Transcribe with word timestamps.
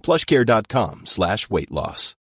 plushcare.com 0.00 1.06
slash 1.06 1.48
weight 1.50 1.70
loss. 1.70 2.16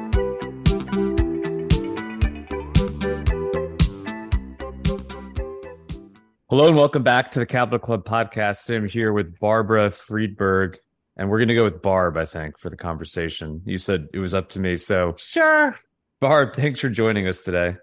Hello 6.49 6.67
and 6.67 6.75
welcome 6.75 7.03
back 7.03 7.31
to 7.31 7.39
the 7.39 7.45
Capital 7.45 7.79
Club 7.79 8.03
podcast. 8.03 8.75
I'm 8.75 8.85
here 8.85 9.13
with 9.13 9.39
Barbara 9.39 9.91
Friedberg, 9.91 10.77
and 11.15 11.29
we're 11.29 11.37
going 11.37 11.47
to 11.47 11.55
go 11.55 11.63
with 11.63 11.81
Barb, 11.81 12.17
I 12.17 12.25
think, 12.25 12.59
for 12.59 12.69
the 12.69 12.75
conversation. 12.75 13.61
You 13.65 13.77
said 13.77 14.07
it 14.13 14.19
was 14.19 14.33
up 14.33 14.49
to 14.49 14.59
me. 14.59 14.75
So, 14.75 15.15
Sure. 15.17 15.77
Barb, 16.19 16.57
thanks 16.57 16.81
for 16.81 16.89
joining 16.89 17.25
us 17.25 17.41
today. 17.41 17.77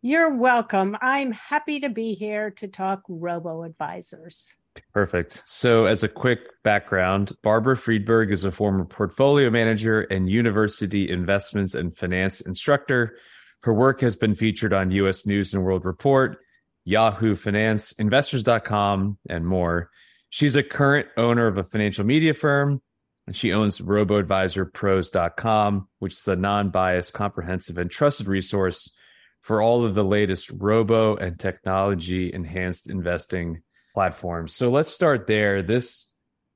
You're 0.00 0.34
welcome. 0.34 0.96
I'm 1.02 1.32
happy 1.32 1.80
to 1.80 1.90
be 1.90 2.14
here 2.14 2.50
to 2.52 2.66
talk 2.66 3.02
robo 3.08 3.62
advisors. 3.62 4.54
Perfect. 4.94 5.42
So, 5.44 5.84
as 5.86 6.04
a 6.04 6.08
quick 6.08 6.38
background, 6.62 7.32
Barbara 7.42 7.76
Friedberg 7.76 8.30
is 8.30 8.44
a 8.44 8.52
former 8.52 8.84
portfolio 8.84 9.50
manager 9.50 10.02
and 10.02 10.30
university 10.30 11.10
investments 11.10 11.74
and 11.74 11.96
finance 11.96 12.40
instructor. 12.40 13.16
Her 13.64 13.74
work 13.74 14.02
has 14.02 14.14
been 14.14 14.36
featured 14.36 14.72
on 14.72 14.92
US 14.92 15.26
News 15.26 15.52
and 15.52 15.64
World 15.64 15.84
Report, 15.84 16.38
Yahoo 16.84 17.34
Finance, 17.34 17.90
Investors.com, 17.98 19.18
and 19.28 19.44
more. 19.44 19.90
She's 20.30 20.54
a 20.54 20.62
current 20.62 21.08
owner 21.16 21.48
of 21.48 21.58
a 21.58 21.64
financial 21.64 22.04
media 22.04 22.32
firm, 22.32 22.80
and 23.26 23.34
she 23.34 23.52
owns 23.52 23.80
RoboAdvisorPros.com, 23.80 25.88
which 25.98 26.12
is 26.12 26.28
a 26.28 26.36
non 26.36 26.70
biased, 26.70 27.14
comprehensive, 27.14 27.78
and 27.78 27.90
trusted 27.90 28.28
resource 28.28 28.94
for 29.40 29.60
all 29.60 29.84
of 29.84 29.96
the 29.96 30.04
latest 30.04 30.52
robo 30.54 31.16
and 31.16 31.40
technology 31.40 32.32
enhanced 32.32 32.88
investing 32.88 33.63
platforms. 33.94 34.54
So 34.54 34.70
let's 34.70 34.90
start 34.90 35.26
there. 35.26 35.62
This, 35.62 36.12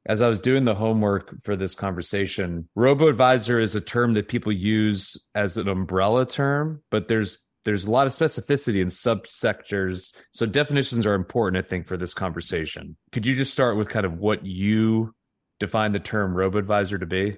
as 0.06 0.20
I 0.20 0.28
was 0.28 0.40
doing 0.40 0.64
the 0.64 0.74
homework 0.74 1.42
for 1.44 1.56
this 1.56 1.74
conversation, 1.74 2.68
robo 2.74 3.08
advisor 3.08 3.58
is 3.60 3.74
a 3.76 3.80
term 3.80 4.14
that 4.14 4.28
people 4.28 4.52
use 4.52 5.16
as 5.34 5.56
an 5.56 5.68
umbrella 5.68 6.26
term, 6.26 6.82
but 6.90 7.08
there's 7.08 7.38
there's 7.64 7.84
a 7.84 7.90
lot 7.90 8.06
of 8.06 8.14
specificity 8.14 8.80
in 8.80 8.88
subsectors. 8.88 10.16
So 10.32 10.46
definitions 10.46 11.04
are 11.04 11.14
important, 11.14 11.62
I 11.62 11.68
think, 11.68 11.86
for 11.86 11.98
this 11.98 12.14
conversation. 12.14 12.96
Could 13.12 13.26
you 13.26 13.34
just 13.34 13.52
start 13.52 13.76
with 13.76 13.90
kind 13.90 14.06
of 14.06 14.14
what 14.18 14.46
you 14.46 15.14
define 15.60 15.92
the 15.92 15.98
term 15.98 16.34
robo 16.34 16.58
advisor 16.58 16.96
to 16.98 17.04
be? 17.04 17.36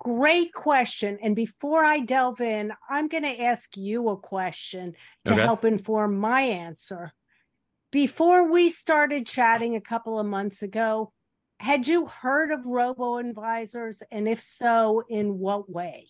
Great 0.00 0.52
question. 0.52 1.18
And 1.22 1.36
before 1.36 1.84
I 1.84 2.00
delve 2.00 2.40
in, 2.40 2.72
I'm 2.90 3.06
going 3.06 3.22
to 3.22 3.40
ask 3.40 3.76
you 3.76 4.08
a 4.08 4.16
question 4.16 4.94
to 5.26 5.34
Okay. 5.34 5.42
help 5.42 5.64
inform 5.64 6.18
my 6.18 6.40
answer. 6.40 7.12
Before 7.92 8.50
we 8.50 8.70
started 8.70 9.26
chatting 9.26 9.76
a 9.76 9.80
couple 9.80 10.18
of 10.18 10.24
months 10.24 10.62
ago, 10.62 11.12
had 11.60 11.86
you 11.86 12.06
heard 12.06 12.50
of 12.50 12.64
robo 12.64 13.18
advisors? 13.18 14.02
And 14.10 14.26
if 14.26 14.42
so, 14.42 15.02
in 15.10 15.38
what 15.38 15.70
way? 15.70 16.08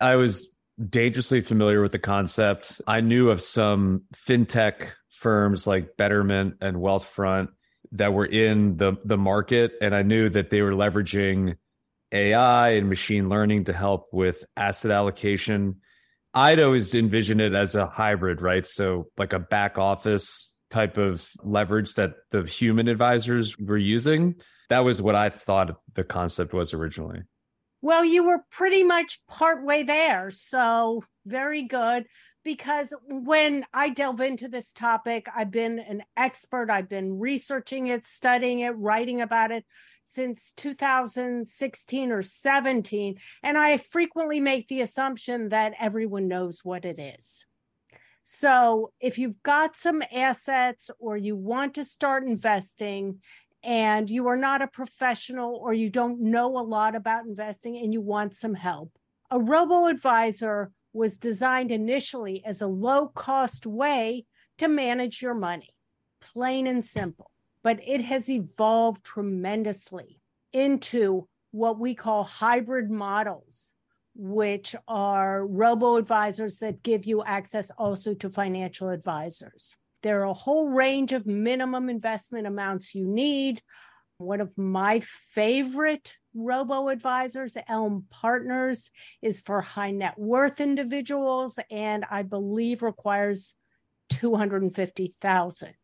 I 0.00 0.14
was 0.14 0.48
dangerously 0.88 1.40
familiar 1.40 1.82
with 1.82 1.90
the 1.90 1.98
concept. 1.98 2.80
I 2.86 3.00
knew 3.00 3.30
of 3.30 3.42
some 3.42 4.04
fintech 4.14 4.90
firms 5.10 5.66
like 5.66 5.96
Betterment 5.96 6.54
and 6.60 6.76
Wealthfront 6.76 7.48
that 7.92 8.12
were 8.12 8.26
in 8.26 8.76
the 8.76 8.92
the 9.04 9.16
market 9.16 9.72
and 9.80 9.96
I 9.96 10.02
knew 10.02 10.28
that 10.28 10.50
they 10.50 10.62
were 10.62 10.72
leveraging 10.72 11.56
AI 12.12 12.68
and 12.70 12.88
machine 12.88 13.28
learning 13.28 13.64
to 13.64 13.72
help 13.72 14.06
with 14.12 14.44
asset 14.56 14.92
allocation. 14.92 15.80
I'd 16.32 16.60
always 16.60 16.94
envisioned 16.94 17.40
it 17.40 17.54
as 17.54 17.74
a 17.74 17.86
hybrid, 17.86 18.40
right? 18.40 18.64
So 18.64 19.08
like 19.18 19.32
a 19.32 19.40
back 19.40 19.78
office 19.78 20.54
type 20.70 20.98
of 20.98 21.28
leverage 21.42 21.94
that 21.94 22.14
the 22.30 22.42
human 22.42 22.88
advisors 22.88 23.58
were 23.58 23.78
using. 23.78 24.36
That 24.68 24.80
was 24.80 25.00
what 25.00 25.14
I 25.14 25.30
thought 25.30 25.80
the 25.94 26.04
concept 26.04 26.52
was 26.52 26.74
originally. 26.74 27.22
Well, 27.80 28.04
you 28.04 28.26
were 28.26 28.44
pretty 28.50 28.82
much 28.82 29.20
partway 29.28 29.84
there. 29.84 30.30
So, 30.30 31.04
very 31.24 31.62
good. 31.62 32.06
Because 32.44 32.94
when 33.08 33.66
I 33.74 33.90
delve 33.90 34.20
into 34.20 34.48
this 34.48 34.72
topic, 34.72 35.26
I've 35.34 35.50
been 35.50 35.78
an 35.78 36.02
expert. 36.16 36.70
I've 36.70 36.88
been 36.88 37.18
researching 37.18 37.88
it, 37.88 38.06
studying 38.06 38.60
it, 38.60 38.70
writing 38.70 39.20
about 39.20 39.50
it 39.50 39.64
since 40.04 40.54
2016 40.56 42.12
or 42.12 42.22
17. 42.22 43.16
And 43.42 43.58
I 43.58 43.76
frequently 43.76 44.40
make 44.40 44.68
the 44.68 44.80
assumption 44.80 45.50
that 45.50 45.74
everyone 45.78 46.28
knows 46.28 46.60
what 46.64 46.86
it 46.86 46.98
is. 46.98 47.44
So, 48.30 48.92
if 49.00 49.16
you've 49.16 49.42
got 49.42 49.74
some 49.74 50.02
assets 50.12 50.90
or 50.98 51.16
you 51.16 51.34
want 51.34 51.76
to 51.76 51.82
start 51.82 52.24
investing, 52.24 53.22
and 53.64 54.10
you 54.10 54.28
are 54.28 54.36
not 54.36 54.60
a 54.60 54.66
professional 54.66 55.56
or 55.56 55.72
you 55.72 55.88
don't 55.88 56.20
know 56.20 56.58
a 56.58 56.60
lot 56.60 56.94
about 56.94 57.24
investing 57.24 57.78
and 57.78 57.90
you 57.90 58.02
want 58.02 58.36
some 58.36 58.52
help. 58.52 58.92
A 59.30 59.40
robo 59.40 59.86
advisor 59.86 60.72
was 60.92 61.16
designed 61.16 61.70
initially 61.70 62.44
as 62.44 62.60
a 62.60 62.66
low 62.66 63.08
cost 63.08 63.66
way 63.66 64.26
to 64.58 64.68
manage 64.68 65.22
your 65.22 65.34
money, 65.34 65.70
plain 66.20 66.66
and 66.66 66.84
simple. 66.84 67.30
But 67.62 67.80
it 67.82 68.02
has 68.02 68.28
evolved 68.28 69.04
tremendously 69.04 70.20
into 70.52 71.26
what 71.50 71.78
we 71.80 71.94
call 71.94 72.24
hybrid 72.24 72.90
models, 72.90 73.72
which 74.18 74.74
are 74.88 75.46
robo 75.46 75.96
advisors 75.96 76.58
that 76.58 76.82
give 76.82 77.06
you 77.06 77.22
access 77.22 77.70
also 77.78 78.14
to 78.14 78.28
financial 78.28 78.88
advisors. 78.88 79.76
There 80.02 80.20
are 80.20 80.24
a 80.24 80.34
whole 80.34 80.68
range 80.68 81.12
of 81.12 81.24
minimum 81.24 81.88
investment 81.88 82.48
amounts 82.48 82.96
you 82.96 83.06
need. 83.06 83.62
One 84.18 84.40
of 84.40 84.58
my 84.58 85.00
favorite 85.34 86.16
robo 86.34 86.88
advisors. 86.88 87.56
Elm 87.68 88.06
Partners 88.10 88.90
is 89.22 89.40
for 89.40 89.60
high 89.60 89.92
net 89.92 90.18
worth 90.18 90.60
individuals 90.60 91.60
and 91.70 92.04
I 92.10 92.22
believe 92.22 92.82
requires 92.82 93.54
250,000. 94.10 95.74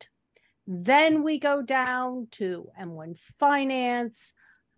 Then 0.67 1.23
we 1.23 1.39
go 1.39 1.63
down 1.63 2.27
to 2.33 2.69
M1 2.81 3.17
Finance, 3.39 4.33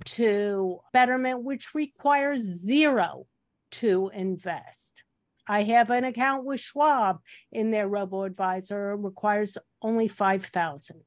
to 0.05 0.81
Betterment, 0.93 1.43
which 1.43 1.75
requires 1.75 2.41
zero 2.43 3.27
to 3.73 4.11
invest. 4.15 5.05
I 5.49 5.63
have 5.63 5.91
an 5.91 6.05
account 6.05 6.45
with 6.45 6.61
Schwab 6.61 7.21
in 7.53 7.71
their 7.71 7.87
robo 7.87 8.25
advisor 8.25 8.97
requires 8.97 9.57
only 9.81 10.09
5,000. 10.09 11.03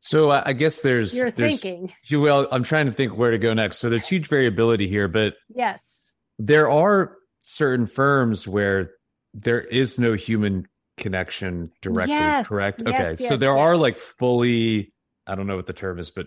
So 0.00 0.30
uh, 0.30 0.42
I 0.44 0.52
guess 0.54 0.80
there's 0.80 1.14
You're 1.14 1.30
there's, 1.30 1.60
thinking. 1.60 1.92
Well, 2.10 2.48
I'm 2.50 2.64
trying 2.64 2.86
to 2.86 2.92
think 2.92 3.16
where 3.16 3.30
to 3.30 3.38
go 3.38 3.54
next. 3.54 3.78
So 3.78 3.88
there's 3.88 4.08
huge 4.08 4.26
variability 4.28 4.88
here, 4.88 5.08
but 5.08 5.34
Yes. 5.48 6.12
there 6.38 6.68
are 6.70 7.16
certain 7.42 7.86
firms 7.86 8.48
where 8.48 8.92
there 9.34 9.60
is 9.60 9.98
no 9.98 10.14
human 10.14 10.66
connection 10.96 11.70
directly, 11.82 12.14
Yes, 12.14 12.48
correct? 12.48 12.82
yes, 12.84 13.14
okay. 13.14 13.24
so 13.24 13.34
yes, 13.34 13.40
there 13.40 13.56
are 13.56 13.76
like 13.76 13.98
fully, 13.98 14.92
I 15.26 15.34
don't 15.34 15.46
know 15.46 15.56
what 15.56 15.66
the 15.66 15.72
term 15.72 15.98
is, 15.98 16.10
but 16.10 16.26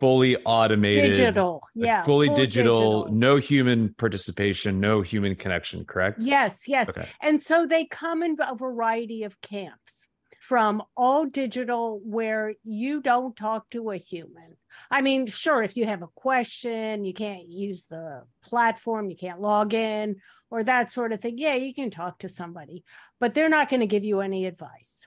fully 0.00 0.36
automated, 0.44 1.14
Digital. 1.14 1.62
like 1.74 1.86
Yeah. 1.86 2.02
fully 2.04 2.26
full 2.28 2.36
digital, 2.36 3.08
no 3.10 3.36
human 3.36 3.94
participation, 3.94 4.80
no 4.80 5.02
human 5.02 5.34
connection, 5.36 5.84
correct? 5.84 6.22
Yes, 6.22 6.68
yes. 6.68 6.88
Okay. 6.88 7.08
And 7.20 7.40
so 7.40 7.66
they 7.66 7.86
come 7.86 8.22
in 8.22 8.36
a 8.40 8.54
variety 8.54 9.22
of 9.22 9.40
camps 9.40 10.08
from 10.40 10.82
all 10.94 11.24
digital 11.24 12.00
where 12.04 12.54
you 12.64 13.00
don't 13.00 13.34
talk 13.34 13.70
to 13.70 13.90
a 13.90 13.96
human. 13.96 14.56
I 14.90 15.00
mean, 15.00 15.26
sure, 15.26 15.62
if 15.62 15.76
you 15.76 15.86
have 15.86 16.02
a 16.02 16.08
question, 16.08 17.04
you 17.04 17.14
can't 17.14 17.48
use 17.48 17.86
the 17.86 18.24
platform, 18.44 19.08
you 19.08 19.16
can't 19.16 19.40
log 19.40 19.72
in 19.72 20.16
or 20.50 20.62
that 20.64 20.90
sort 20.90 21.12
of 21.12 21.20
thing. 21.20 21.38
Yeah, 21.38 21.54
you 21.54 21.72
can 21.72 21.90
talk 21.90 22.18
to 22.18 22.28
somebody, 22.28 22.84
but 23.20 23.32
they're 23.32 23.48
not 23.48 23.70
going 23.70 23.80
to 23.80 23.86
give 23.86 24.04
you 24.04 24.20
any 24.20 24.44
advice. 24.44 25.06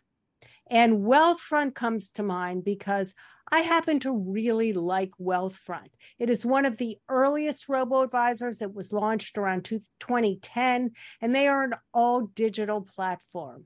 And 0.70 1.06
Wealthfront 1.06 1.76
comes 1.76 2.12
to 2.14 2.24
mind 2.24 2.64
because 2.64 3.14
I 3.50 3.62
happen 3.62 4.00
to 4.02 4.12
really 4.12 4.74
like 4.74 5.12
Wealthfront. 5.22 5.92
It 6.20 6.30
is 6.30 6.46
one 6.46 6.66
of 6.66 6.78
the 6.78 6.98
earliest 7.08 7.70
robo 7.70 8.02
advisors. 8.02 8.62
It 8.62 8.74
was 8.74 8.92
launched 8.92 9.38
around 9.38 9.64
2010, 9.64 10.92
and 11.22 11.36
they 11.36 11.48
are 11.48 11.64
an 11.64 11.74
all 11.94 12.28
digital 12.28 12.82
platform. 12.82 13.66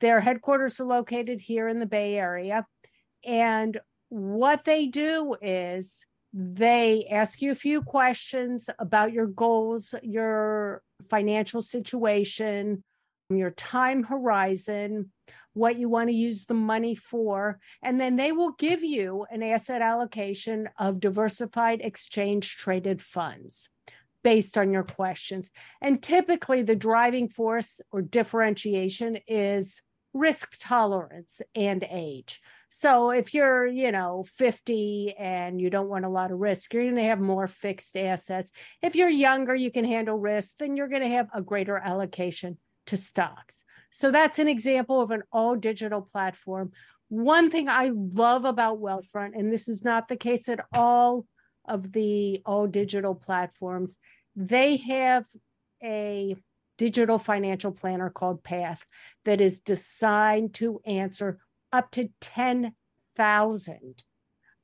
Their 0.00 0.20
headquarters 0.20 0.78
are 0.80 0.86
located 0.86 1.40
here 1.40 1.68
in 1.68 1.78
the 1.78 1.86
Bay 1.86 2.16
Area. 2.16 2.66
And 3.24 3.80
what 4.10 4.66
they 4.66 4.86
do 4.86 5.36
is 5.40 6.04
they 6.34 7.06
ask 7.10 7.40
you 7.40 7.52
a 7.52 7.56
few 7.56 7.80
questions 7.80 8.68
about 8.78 9.12
your 9.12 9.26
goals, 9.26 9.94
your 10.02 10.82
financial 11.08 11.62
situation, 11.62 12.84
your 13.30 13.52
time 13.52 14.02
horizon, 14.02 15.12
what 15.54 15.78
you 15.78 15.88
want 15.88 16.10
to 16.10 16.14
use 16.14 16.44
the 16.44 16.54
money 16.54 16.94
for, 16.94 17.58
and 17.82 18.00
then 18.00 18.16
they 18.16 18.32
will 18.32 18.52
give 18.52 18.84
you 18.84 19.24
an 19.30 19.42
asset 19.42 19.80
allocation 19.80 20.68
of 20.78 21.00
diversified 21.00 21.80
exchange 21.80 22.56
traded 22.56 23.00
funds 23.00 23.70
based 24.22 24.58
on 24.58 24.72
your 24.72 24.82
questions. 24.82 25.50
And 25.80 26.02
typically, 26.02 26.62
the 26.62 26.76
driving 26.76 27.28
force 27.28 27.80
or 27.92 28.02
differentiation 28.02 29.18
is 29.26 29.80
risk 30.12 30.56
tolerance 30.60 31.42
and 31.54 31.84
age. 31.90 32.40
So 32.70 33.10
if 33.10 33.34
you're, 33.34 33.66
you 33.66 33.92
know, 33.92 34.24
50 34.36 35.14
and 35.16 35.60
you 35.60 35.70
don't 35.70 35.88
want 35.88 36.04
a 36.04 36.08
lot 36.08 36.32
of 36.32 36.40
risk, 36.40 36.74
you're 36.74 36.82
going 36.82 36.96
to 36.96 37.04
have 37.04 37.20
more 37.20 37.46
fixed 37.46 37.96
assets. 37.96 38.50
If 38.82 38.96
you're 38.96 39.08
younger, 39.08 39.54
you 39.54 39.70
can 39.70 39.84
handle 39.84 40.18
risk, 40.18 40.58
then 40.58 40.76
you're 40.76 40.88
going 40.88 41.02
to 41.02 41.08
have 41.08 41.28
a 41.32 41.40
greater 41.40 41.76
allocation 41.76 42.58
to 42.86 42.96
stocks. 42.96 43.64
So 43.90 44.10
that's 44.10 44.38
an 44.38 44.48
example 44.48 45.00
of 45.00 45.10
an 45.10 45.22
all 45.32 45.56
digital 45.56 46.02
platform. 46.02 46.72
One 47.08 47.50
thing 47.50 47.68
I 47.68 47.92
love 47.94 48.44
about 48.44 48.80
Wealthfront, 48.80 49.38
and 49.38 49.52
this 49.52 49.68
is 49.68 49.84
not 49.84 50.08
the 50.08 50.16
case 50.16 50.48
at 50.48 50.64
all 50.72 51.26
of 51.66 51.92
the 51.92 52.42
all 52.44 52.66
digital 52.66 53.14
platforms, 53.14 53.96
they 54.34 54.78
have 54.78 55.24
a 55.82 56.36
digital 56.76 57.18
financial 57.18 57.72
planner 57.72 58.10
called 58.10 58.42
Path 58.42 58.84
that 59.24 59.40
is 59.40 59.60
designed 59.60 60.54
to 60.54 60.80
answer 60.84 61.38
up 61.72 61.90
to 61.92 62.08
10,000 62.20 64.04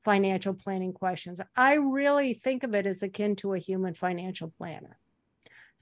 financial 0.03 0.53
planning 0.53 0.93
questions. 0.93 1.39
I 1.55 1.73
really 1.75 2.33
think 2.33 2.63
of 2.63 2.73
it 2.73 2.85
as 2.85 3.03
akin 3.03 3.35
to 3.37 3.53
a 3.53 3.59
human 3.59 3.93
financial 3.93 4.51
planner. 4.57 4.97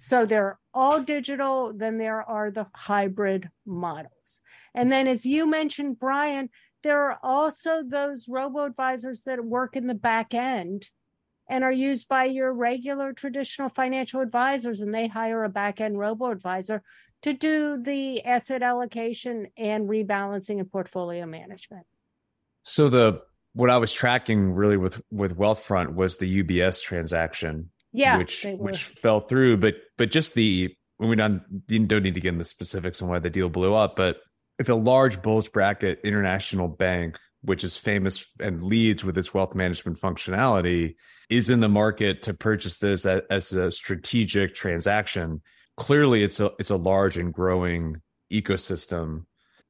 So 0.01 0.25
they're 0.25 0.57
all 0.73 1.01
digital, 1.01 1.73
then 1.75 1.97
there 1.97 2.21
are 2.21 2.51
the 2.51 2.67
hybrid 2.73 3.49
models. 3.65 4.39
And 4.73 4.89
then, 4.89 5.07
as 5.07 5.25
you 5.25 5.45
mentioned, 5.45 5.99
Brian, 5.99 6.51
there 6.83 7.09
are 7.09 7.19
also 7.21 7.83
those 7.85 8.29
robo 8.29 8.63
advisors 8.63 9.23
that 9.23 9.43
work 9.43 9.75
in 9.75 9.87
the 9.87 9.93
back 9.93 10.33
end 10.33 10.87
and 11.49 11.65
are 11.65 11.71
used 11.73 12.07
by 12.07 12.23
your 12.23 12.53
regular 12.53 13.11
traditional 13.11 13.67
financial 13.67 14.21
advisors, 14.21 14.79
and 14.79 14.95
they 14.95 15.09
hire 15.09 15.43
a 15.43 15.49
back 15.49 15.81
end 15.81 15.99
robo 15.99 16.31
advisor 16.31 16.81
to 17.23 17.33
do 17.33 17.83
the 17.83 18.23
asset 18.23 18.63
allocation 18.63 19.47
and 19.57 19.89
rebalancing 19.89 20.59
and 20.59 20.71
portfolio 20.71 21.25
management. 21.25 21.85
So 22.63 22.87
the 22.87 23.21
what 23.51 23.69
I 23.69 23.75
was 23.75 23.91
tracking 23.91 24.53
really 24.53 24.77
with 24.77 25.01
with 25.11 25.37
Wealthfront 25.37 25.93
was 25.93 26.15
the 26.15 26.41
UBS 26.41 26.81
transaction, 26.81 27.71
Yeah, 27.91 28.17
which 28.17 28.45
which 28.45 28.83
fell 28.83 29.21
through. 29.21 29.57
But 29.57 29.75
but 29.97 30.11
just 30.11 30.33
the 30.33 30.75
when 30.97 31.09
we 31.09 31.15
don't 31.15 31.41
you 31.67 31.85
don't 31.85 32.03
need 32.03 32.15
to 32.15 32.21
get 32.21 32.29
into 32.29 32.39
the 32.39 32.45
specifics 32.45 33.01
on 33.01 33.09
why 33.09 33.19
the 33.19 33.29
deal 33.29 33.49
blew 33.49 33.73
up. 33.73 33.95
But 33.95 34.17
if 34.59 34.69
a 34.69 34.75
large 34.75 35.21
bulge 35.21 35.51
bracket 35.51 35.99
international 36.03 36.67
bank, 36.67 37.17
which 37.41 37.63
is 37.63 37.77
famous 37.77 38.25
and 38.39 38.63
leads 38.63 39.03
with 39.03 39.17
its 39.17 39.33
wealth 39.33 39.55
management 39.55 39.99
functionality, 39.99 40.95
is 41.29 41.49
in 41.49 41.61
the 41.61 41.69
market 41.69 42.23
to 42.23 42.33
purchase 42.33 42.77
this 42.77 43.05
as, 43.05 43.21
as 43.29 43.53
a 43.53 43.71
strategic 43.71 44.53
transaction, 44.53 45.41
clearly 45.77 46.23
it's 46.23 46.39
a 46.39 46.51
it's 46.59 46.69
a 46.69 46.75
large 46.75 47.17
and 47.17 47.33
growing 47.33 48.01
ecosystem. 48.31 49.23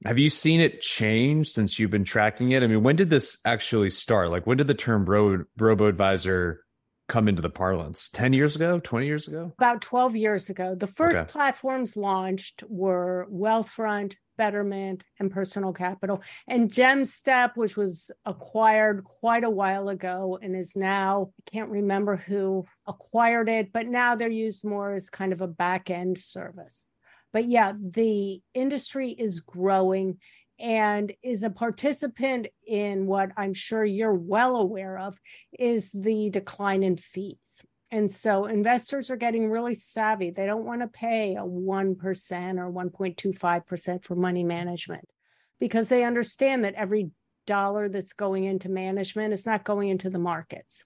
Have 0.05 0.17
you 0.17 0.29
seen 0.29 0.61
it 0.61 0.81
change 0.81 1.49
since 1.49 1.77
you've 1.77 1.91
been 1.91 2.05
tracking 2.05 2.51
it? 2.51 2.63
I 2.63 2.67
mean, 2.67 2.83
when 2.83 2.95
did 2.95 3.09
this 3.09 3.39
actually 3.45 3.89
start? 3.89 4.29
Like, 4.31 4.47
when 4.47 4.57
did 4.57 4.67
the 4.67 4.73
term 4.73 5.05
robo, 5.05 5.43
robo 5.57 5.87
advisor 5.87 6.63
come 7.09 7.27
into 7.27 7.41
the 7.41 7.49
parlance? 7.49 8.09
10 8.09 8.31
years 8.31 8.55
ago, 8.55 8.79
20 8.79 9.05
years 9.05 9.27
ago? 9.27 9.51
About 9.57 9.81
12 9.81 10.15
years 10.15 10.49
ago. 10.49 10.75
The 10.75 10.87
first 10.87 11.19
Okay. 11.19 11.31
platforms 11.31 11.97
launched 11.97 12.63
were 12.69 13.27
Wealthfront, 13.29 14.15
Betterment, 14.37 15.03
and 15.19 15.29
Personal 15.29 15.73
Capital, 15.73 16.21
and 16.47 16.71
Jemstep, 16.71 17.57
which 17.57 17.75
was 17.75 18.09
acquired 18.25 19.03
quite 19.03 19.43
a 19.43 19.49
while 19.49 19.89
ago 19.89 20.39
and 20.41 20.55
is 20.55 20.77
now, 20.77 21.33
I 21.45 21.51
can't 21.51 21.69
remember 21.69 22.15
who 22.15 22.65
acquired 22.87 23.49
it, 23.49 23.73
but 23.73 23.87
now 23.87 24.15
they're 24.15 24.29
used 24.29 24.63
more 24.63 24.93
as 24.93 25.09
kind 25.09 25.33
of 25.33 25.41
a 25.41 25.47
back 25.47 25.89
end 25.89 26.17
service. 26.17 26.85
But 27.33 27.47
yeah, 27.49 27.73
the 27.77 28.41
industry 28.53 29.11
is 29.11 29.41
growing 29.41 30.19
and 30.59 31.13
is 31.23 31.43
a 31.43 31.49
participant 31.49 32.47
in 32.67 33.07
what 33.07 33.31
I'm 33.37 33.53
sure 33.53 33.85
you're 33.85 34.13
well 34.13 34.57
aware 34.57 34.97
of 34.97 35.19
is 35.57 35.89
the 35.93 36.29
decline 36.29 36.83
in 36.83 36.97
fees. 36.97 37.63
And 37.91 38.11
so 38.11 38.45
investors 38.45 39.09
are 39.09 39.15
getting 39.15 39.49
really 39.49 39.73
savvy. 39.73 40.29
They 40.29 40.45
don't 40.45 40.65
want 40.65 40.81
to 40.81 40.87
pay 40.87 41.35
a 41.35 41.41
1% 41.41 41.95
or 42.59 42.71
1.25% 42.71 44.03
for 44.03 44.15
money 44.15 44.43
management 44.43 45.07
because 45.59 45.89
they 45.89 46.03
understand 46.03 46.63
that 46.65 46.75
every 46.75 47.09
dollar 47.47 47.89
that's 47.89 48.13
going 48.13 48.43
into 48.43 48.69
management 48.69 49.33
is 49.33 49.45
not 49.45 49.63
going 49.63 49.89
into 49.89 50.09
the 50.09 50.19
markets. 50.19 50.83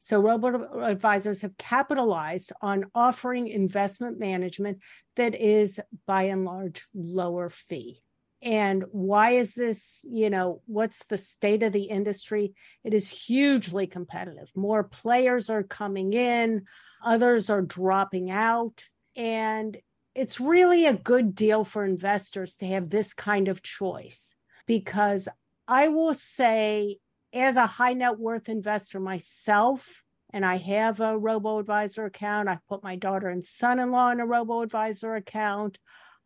So 0.00 0.20
robo 0.20 0.82
advisors 0.82 1.42
have 1.42 1.58
capitalized 1.58 2.52
on 2.62 2.86
offering 2.94 3.48
investment 3.48 4.18
management 4.18 4.78
that 5.16 5.34
is 5.34 5.80
by 6.06 6.24
and 6.24 6.44
large 6.44 6.86
lower 6.94 7.50
fee. 7.50 8.02
And 8.42 8.84
why 8.90 9.32
is 9.32 9.54
this, 9.54 10.00
you 10.04 10.30
know, 10.30 10.60
what's 10.66 11.04
the 11.06 11.16
state 11.16 11.62
of 11.62 11.72
the 11.72 11.84
industry? 11.84 12.54
It 12.84 12.94
is 12.94 13.08
hugely 13.08 13.86
competitive. 13.86 14.48
More 14.54 14.84
players 14.84 15.48
are 15.48 15.62
coming 15.62 16.12
in, 16.12 16.66
others 17.02 17.48
are 17.50 17.62
dropping 17.62 18.30
out. 18.30 18.84
And 19.16 19.76
it's 20.14 20.40
really 20.40 20.86
a 20.86 20.92
good 20.92 21.34
deal 21.34 21.64
for 21.64 21.84
investors 21.84 22.56
to 22.56 22.66
have 22.66 22.90
this 22.90 23.14
kind 23.14 23.48
of 23.48 23.62
choice 23.62 24.34
because 24.66 25.28
I 25.68 25.88
will 25.88 26.14
say, 26.14 26.98
as 27.32 27.56
a 27.56 27.66
high 27.66 27.92
net 27.92 28.18
worth 28.18 28.48
investor 28.48 29.00
myself, 29.00 30.02
and 30.32 30.44
I 30.44 30.56
have 30.58 31.00
a 31.00 31.16
robo 31.16 31.58
advisor 31.58 32.04
account, 32.04 32.48
I 32.48 32.58
put 32.68 32.82
my 32.82 32.96
daughter 32.96 33.28
and 33.28 33.44
son 33.44 33.78
in 33.78 33.90
law 33.90 34.10
in 34.10 34.20
a 34.20 34.26
robo 34.26 34.62
advisor 34.62 35.14
account. 35.14 35.78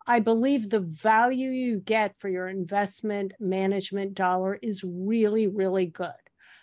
I 0.07 0.21
believe 0.21 0.71
the 0.71 0.80
value 0.80 1.50
you 1.50 1.80
get 1.80 2.14
for 2.19 2.28
your 2.28 2.49
investment 2.49 3.33
management 3.38 4.14
dollar 4.14 4.59
is 4.61 4.83
really, 4.85 5.47
really 5.47 5.87
good. 5.87 6.12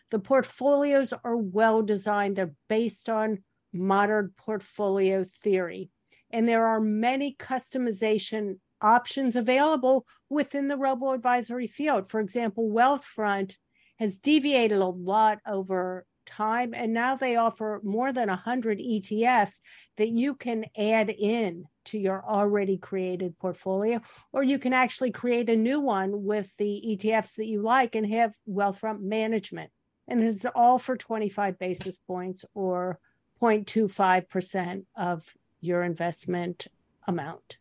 The 0.09 0.19
portfolios 0.19 1.13
are 1.23 1.37
well 1.37 1.81
designed, 1.81 2.35
they're 2.35 2.53
based 2.67 3.09
on 3.09 3.43
modern 3.73 4.33
portfolio 4.37 5.25
theory. 5.43 5.91
And 6.31 6.47
there 6.47 6.65
are 6.67 6.79
many 6.79 7.35
customization 7.37 8.59
options 8.81 9.35
available 9.35 10.05
within 10.29 10.67
the 10.67 10.77
robo 10.77 11.11
advisory 11.11 11.67
field. 11.67 12.09
For 12.09 12.19
example, 12.19 12.69
Wealthfront 12.69 13.55
has 13.97 14.19
deviated 14.19 14.79
a 14.79 14.85
lot 14.87 15.39
over 15.47 16.05
time, 16.27 16.73
and 16.75 16.93
now 16.93 17.15
they 17.15 17.35
offer 17.35 17.81
more 17.83 18.13
than 18.13 18.27
100 18.27 18.77
ETFs 18.77 19.59
that 19.97 20.09
you 20.09 20.35
can 20.35 20.65
add 20.77 21.09
in 21.09 21.65
to 21.85 21.97
your 21.97 22.23
already 22.23 22.77
created 22.77 23.39
portfolio, 23.39 24.01
or 24.31 24.43
you 24.43 24.59
can 24.59 24.73
actually 24.73 25.11
create 25.11 25.49
a 25.49 25.55
new 25.55 25.79
one 25.79 26.25
with 26.25 26.51
the 26.57 26.83
ETFs 26.85 27.35
that 27.35 27.47
you 27.47 27.61
like 27.61 27.95
and 27.95 28.05
have 28.05 28.33
Wealthfront 28.47 28.99
management. 28.99 29.71
And 30.07 30.21
this 30.21 30.35
is 30.35 30.47
all 30.53 30.79
for 30.79 30.95
25 30.97 31.57
basis 31.57 31.97
points 31.97 32.45
or 32.53 32.99
0.25% 33.41 34.85
of 34.95 35.23
your 35.61 35.83
investment 35.83 36.67
amount. 37.07 37.57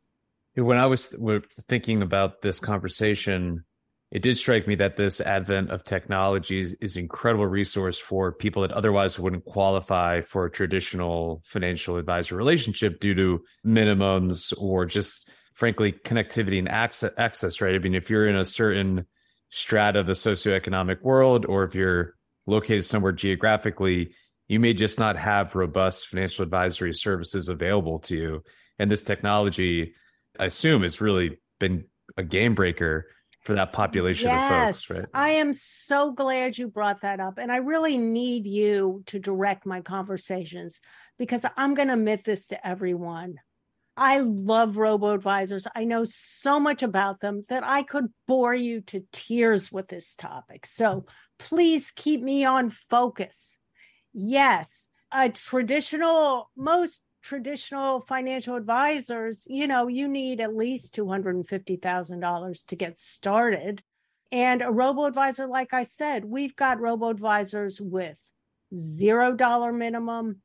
When 0.55 0.79
I 0.79 0.87
was 0.87 1.15
thinking 1.69 2.01
about 2.01 2.41
this 2.41 2.61
conversation, 2.61 3.66
it 4.13 4.23
did 4.23 4.37
strike 4.37 4.69
me 4.69 4.77
that 4.77 4.97
this 4.97 5.21
advent 5.21 5.71
of 5.71 5.85
technologies 5.85 6.75
is 6.75 6.97
an 6.97 7.03
incredible 7.03 7.47
resource 7.47 7.99
for 7.99 8.33
people 8.33 8.63
that 8.63 8.71
otherwise 8.71 9.19
wouldn't 9.19 9.45
qualify 9.45 10.21
for 10.21 10.45
a 10.45 10.51
traditional 10.51 11.43
financial 11.45 11.97
advisor 11.97 12.37
relationship 12.37 13.01
due 13.01 13.15
to 13.15 13.45
minimums 13.67 14.55
or 14.57 14.87
just 14.87 15.29
frankly 15.55 15.93
connectivity 15.93 16.59
and 16.59 16.69
access, 16.69 17.13
access 17.19 17.61
right? 17.61 17.75
I 17.75 17.79
mean 17.79 17.95
if 17.95 18.09
you're 18.09 18.29
in 18.29 18.37
a 18.37 18.45
certain 18.45 19.07
strata 19.51 20.01
of 20.01 20.07
the 20.07 20.13
socioeconomic 20.13 21.03
world 21.03 21.45
or 21.45 21.65
if 21.65 21.75
you're 21.75 22.15
located 22.47 22.85
somewhere 22.85 23.13
geographically 23.13 24.15
you 24.49 24.61
may 24.61 24.73
just 24.73 25.01
not 25.01 25.17
have 25.17 25.57
robust 25.57 26.07
financial 26.07 26.45
advisory 26.45 26.95
services 26.95 27.49
available 27.49 27.99
to 27.99 28.17
you. 28.17 28.45
And 28.79 28.89
this 28.89 29.03
technology 29.03 29.95
i 30.39 30.45
assume 30.45 30.83
has 30.83 31.01
really 31.01 31.39
been 31.59 31.87
a 32.17 32.23
game 32.23 32.55
breaker 32.55 33.07
for 33.47 33.55
that 33.55 33.73
population 33.73 34.29
yes, 34.29 34.43
of 34.43 34.89
folks, 34.89 34.91
right? 34.91 35.09
I 35.15 35.31
am 35.31 35.53
so 35.53 36.11
glad 36.11 36.59
you 36.59 36.67
brought 36.67 37.03
that 37.03 37.21
up. 37.21 37.39
And 37.39 37.53
I 37.53 37.59
really 37.59 37.97
need 37.97 38.45
you 38.45 39.05
to 39.07 39.21
direct 39.21 39.65
my 39.65 39.81
conversations 39.81 40.81
because 41.17 41.47
I'm 41.57 41.75
going 41.75 41.89
to 41.89 41.95
admit 41.95 42.25
this 42.25 42.49
to 42.49 42.67
everyone. 42.67 43.37
I 43.97 44.19
love 44.19 44.77
robo 44.77 45.15
advisors. 45.15 45.67
I 45.75 45.85
know 45.85 46.05
so 46.05 46.59
much 46.59 46.83
about 46.83 47.21
them 47.21 47.45
that 47.49 47.65
I 47.65 47.85
could 47.85 48.09
bore 48.27 48.55
you 48.55 48.81
to 48.83 49.05
tears 49.13 49.71
with 49.71 49.89
this 49.89 50.17
topic. 50.17 50.67
So 50.67 51.07
please 51.39 51.93
keep 51.95 52.21
me 52.21 52.45
on 52.45 52.71
focus. 52.71 53.59
Yes, 54.13 54.89
a 55.13 55.29
traditional, 55.29 56.51
most 56.57 57.03
traditional 57.27 58.01
financial 58.01 58.55
advisors, 58.55 59.47
you 59.49 59.67
know, 59.67 59.89
you 59.89 60.07
need 60.07 60.41
at 60.41 60.55
least 60.55 60.95
$250,000 60.95 62.67
to 62.67 62.77
get 62.77 62.99
started. 63.01 63.83
And 64.31 64.63
a 64.63 64.71
robo 64.71 65.07
advisor, 65.07 65.49
like 65.49 65.75
I 65.75 65.83
said, 65.83 66.25
we've 66.25 66.55
got 66.55 66.81
robo 66.81 67.09
advisors 67.09 67.81
with 67.81 68.17
zero 68.77 69.33
dollar 69.33 69.73
minimum, 69.73 70.41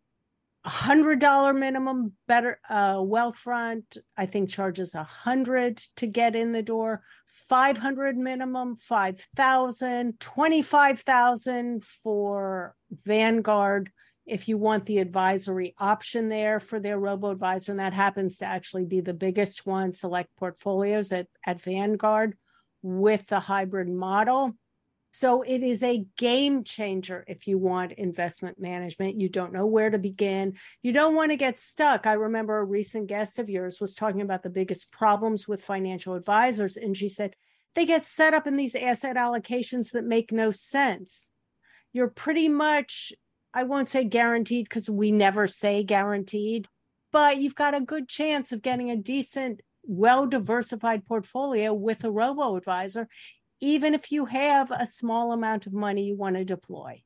hundred 0.65 1.19
dollar 1.19 1.53
minimum, 1.53 2.13
better 2.27 2.59
uh 2.67 2.95
Wealthfront, 2.95 3.97
I 4.17 4.25
think 4.25 4.49
charges 4.49 4.95
a 4.95 5.03
hundred 5.03 5.77
to 5.97 6.07
get 6.07 6.35
in 6.35 6.51
the 6.51 6.63
door, 6.63 7.03
500 7.47 8.17
minimum, 8.17 8.77
5,000, 8.77 10.19
25,000 10.19 11.83
for 12.03 12.75
Vanguard 13.05 13.91
if 14.25 14.47
you 14.47 14.57
want 14.57 14.85
the 14.85 14.99
advisory 14.99 15.73
option 15.77 16.29
there 16.29 16.59
for 16.59 16.79
their 16.79 16.99
robo 16.99 17.31
advisor, 17.31 17.71
and 17.71 17.79
that 17.79 17.93
happens 17.93 18.37
to 18.37 18.45
actually 18.45 18.85
be 18.85 19.01
the 19.01 19.13
biggest 19.13 19.65
one, 19.65 19.93
select 19.93 20.35
portfolios 20.37 21.11
at, 21.11 21.27
at 21.45 21.61
Vanguard 21.61 22.37
with 22.81 23.25
the 23.27 23.39
hybrid 23.39 23.89
model. 23.89 24.55
So 25.13 25.41
it 25.41 25.61
is 25.61 25.83
a 25.83 26.05
game 26.17 26.63
changer 26.63 27.25
if 27.27 27.45
you 27.45 27.57
want 27.57 27.91
investment 27.93 28.59
management. 28.59 29.19
You 29.19 29.27
don't 29.27 29.51
know 29.51 29.65
where 29.65 29.89
to 29.89 29.99
begin. 29.99 30.53
You 30.81 30.93
don't 30.93 31.15
want 31.15 31.31
to 31.31 31.37
get 31.37 31.59
stuck. 31.59 32.07
I 32.07 32.13
remember 32.13 32.57
a 32.57 32.63
recent 32.63 33.07
guest 33.07 33.37
of 33.37 33.49
yours 33.49 33.81
was 33.81 33.93
talking 33.93 34.21
about 34.21 34.41
the 34.41 34.49
biggest 34.49 34.89
problems 34.91 35.47
with 35.47 35.65
financial 35.65 36.15
advisors, 36.15 36.77
and 36.77 36.95
she 36.95 37.09
said 37.09 37.35
they 37.75 37.85
get 37.85 38.05
set 38.05 38.33
up 38.33 38.47
in 38.47 38.55
these 38.55 38.75
asset 38.75 39.17
allocations 39.17 39.91
that 39.91 40.05
make 40.05 40.31
no 40.31 40.51
sense. 40.51 41.27
You're 41.91 42.07
pretty 42.07 42.47
much 42.47 43.11
I 43.53 43.63
won't 43.63 43.89
say 43.89 44.03
guaranteed 44.03 44.69
because 44.69 44.89
we 44.89 45.11
never 45.11 45.47
say 45.47 45.83
guaranteed, 45.83 46.67
but 47.11 47.37
you've 47.37 47.55
got 47.55 47.73
a 47.73 47.81
good 47.81 48.07
chance 48.07 48.51
of 48.51 48.61
getting 48.61 48.89
a 48.89 48.95
decent, 48.95 49.61
well 49.83 50.27
diversified 50.27 51.05
portfolio 51.05 51.73
with 51.73 52.03
a 52.03 52.11
robo 52.11 52.55
advisor, 52.55 53.07
even 53.59 53.93
if 53.93 54.11
you 54.11 54.25
have 54.25 54.71
a 54.71 54.85
small 54.85 55.31
amount 55.31 55.67
of 55.67 55.73
money 55.73 56.03
you 56.03 56.15
want 56.15 56.35
to 56.35 56.45
deploy. 56.45 57.03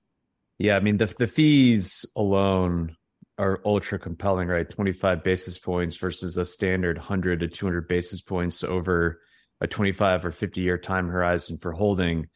Yeah, 0.58 0.78
I 0.78 0.80
mean 0.80 0.98
the 0.98 1.14
the 1.18 1.28
fees 1.28 2.06
alone 2.16 2.96
are 3.38 3.62
ultra 3.66 4.00
compelling, 4.00 4.48
right? 4.48 4.70
25 4.70 5.24
basis 5.24 5.58
points 5.58 5.98
versus 5.98 6.38
a 6.38 6.46
standard 6.46 6.98
100 6.98 7.42
to 7.42 7.48
200 7.48 7.88
basis 7.88 8.22
points 8.22 8.64
over 8.64 9.20
a 9.60 9.68
25 9.68 10.26
or 10.26 10.32
50 10.32 10.62
year 10.62 10.78
time 10.78 11.08
horizon 11.08 11.58
for 11.58 11.74
holding. 11.74 12.28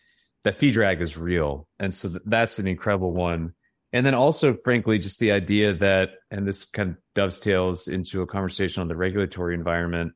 That 0.43 0.55
fee 0.55 0.71
drag 0.71 1.01
is 1.01 1.17
real. 1.17 1.67
And 1.79 1.93
so 1.93 2.09
that's 2.25 2.59
an 2.59 2.67
incredible 2.67 3.13
one. 3.13 3.53
And 3.91 4.05
then 4.05 4.13
also, 4.13 4.55
frankly, 4.63 4.99
just 4.99 5.19
the 5.19 5.31
idea 5.31 5.73
that, 5.75 6.09
and 6.29 6.47
this 6.47 6.65
kind 6.65 6.91
of 6.91 6.97
dovetails 7.15 7.87
into 7.87 8.21
a 8.21 8.27
conversation 8.27 8.81
on 8.81 8.87
the 8.87 8.95
regulatory 8.95 9.55
environment. 9.55 10.13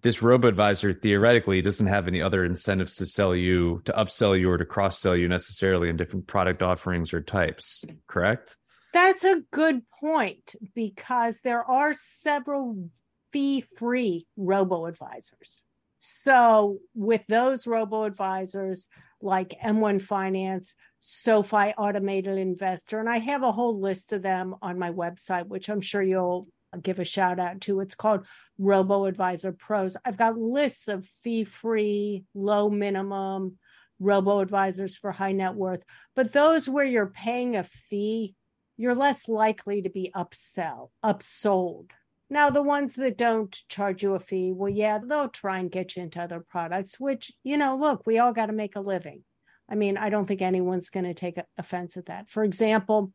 This 0.00 0.22
robo 0.22 0.46
advisor 0.46 0.94
theoretically 0.94 1.60
doesn't 1.60 1.88
have 1.88 2.06
any 2.06 2.22
other 2.22 2.44
incentives 2.44 2.94
to 2.96 3.06
sell 3.06 3.34
you, 3.34 3.82
to 3.86 3.92
upsell 3.92 4.38
you, 4.38 4.48
or 4.48 4.56
to 4.56 4.64
cross 4.64 5.00
sell 5.00 5.16
you 5.16 5.26
necessarily 5.26 5.88
in 5.88 5.96
different 5.96 6.28
product 6.28 6.62
offerings 6.62 7.12
or 7.12 7.20
types, 7.20 7.84
correct? 8.06 8.56
That's 8.94 9.24
a 9.24 9.42
good 9.50 9.82
point 10.00 10.54
because 10.74 11.40
there 11.40 11.64
are 11.64 11.94
several 11.94 12.90
fee 13.32 13.62
free 13.76 14.26
robo 14.36 14.86
advisors. 14.86 15.64
So, 15.98 16.78
with 16.94 17.22
those 17.28 17.66
robo 17.66 18.04
advisors 18.04 18.86
like 19.20 19.58
M1 19.64 20.02
Finance, 20.02 20.74
SoFi 21.00 21.72
Automated 21.76 22.38
Investor, 22.38 23.00
and 23.00 23.08
I 23.08 23.18
have 23.18 23.42
a 23.42 23.52
whole 23.52 23.80
list 23.80 24.12
of 24.12 24.22
them 24.22 24.54
on 24.62 24.78
my 24.78 24.90
website, 24.90 25.46
which 25.46 25.68
I'm 25.68 25.80
sure 25.80 26.02
you'll 26.02 26.48
give 26.82 26.98
a 26.98 27.04
shout 27.04 27.38
out 27.38 27.60
to. 27.62 27.80
It's 27.80 27.94
called 27.94 28.26
Robo 28.58 29.06
Advisor 29.06 29.52
Pros. 29.52 29.96
I've 30.04 30.18
got 30.18 30.38
lists 30.38 30.88
of 30.88 31.08
fee 31.22 31.44
free, 31.44 32.24
low 32.34 32.68
minimum 32.68 33.58
robo 34.00 34.40
advisors 34.40 34.96
for 34.96 35.10
high 35.10 35.32
net 35.32 35.54
worth, 35.54 35.82
but 36.14 36.32
those 36.32 36.68
where 36.68 36.84
you're 36.84 37.06
paying 37.06 37.56
a 37.56 37.64
fee, 37.64 38.34
you're 38.76 38.94
less 38.94 39.28
likely 39.28 39.82
to 39.82 39.90
be 39.90 40.12
upsell, 40.14 40.90
upsold 41.04 41.90
now, 42.30 42.50
the 42.50 42.62
ones 42.62 42.94
that 42.96 43.16
don't 43.16 43.56
charge 43.68 44.02
you 44.02 44.14
a 44.14 44.20
fee, 44.20 44.52
well, 44.52 44.68
yeah, 44.68 44.98
they'll 44.98 45.30
try 45.30 45.58
and 45.58 45.70
get 45.70 45.96
you 45.96 46.02
into 46.02 46.20
other 46.20 46.40
products, 46.40 47.00
which, 47.00 47.32
you 47.42 47.56
know, 47.56 47.76
look, 47.76 48.06
we 48.06 48.18
all 48.18 48.34
got 48.34 48.46
to 48.46 48.52
make 48.52 48.76
a 48.76 48.80
living. 48.80 49.24
I 49.68 49.74
mean, 49.74 49.96
I 49.96 50.10
don't 50.10 50.26
think 50.26 50.42
anyone's 50.42 50.90
going 50.90 51.06
to 51.06 51.14
take 51.14 51.38
offense 51.56 51.96
at 51.96 52.06
that. 52.06 52.28
For 52.28 52.44
example, 52.44 53.12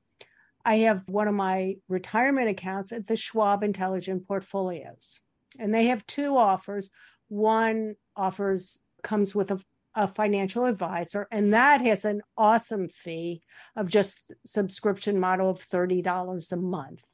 I 0.65 0.77
have 0.77 1.03
one 1.08 1.27
of 1.27 1.36
my 1.36 1.75
retirement 1.88 2.50
accounts 2.50 2.91
at 2.91 3.05
the 3.05 3.15
Schwab 3.15 3.63
Intelligent 3.63 4.27
Portfolios, 4.27 5.20
and 5.60 5.74
they 5.74 5.88
have 5.88 6.05
two 6.08 6.36
offers. 6.38 6.89
One 7.27 7.96
offers 8.15 8.79
comes 9.03 9.36
with 9.36 9.51
a, 9.51 9.60
a 9.93 10.08
financial 10.08 10.65
advisor, 10.65 11.27
and 11.32 11.53
that 11.53 11.82
has 11.82 12.03
an 12.03 12.22
awesome 12.36 12.88
fee 12.88 13.43
of 13.75 13.89
just 13.89 14.20
subscription 14.46 15.20
model 15.20 15.50
of 15.51 15.67
$30 15.70 16.51
a 16.51 16.58
month 16.58 17.12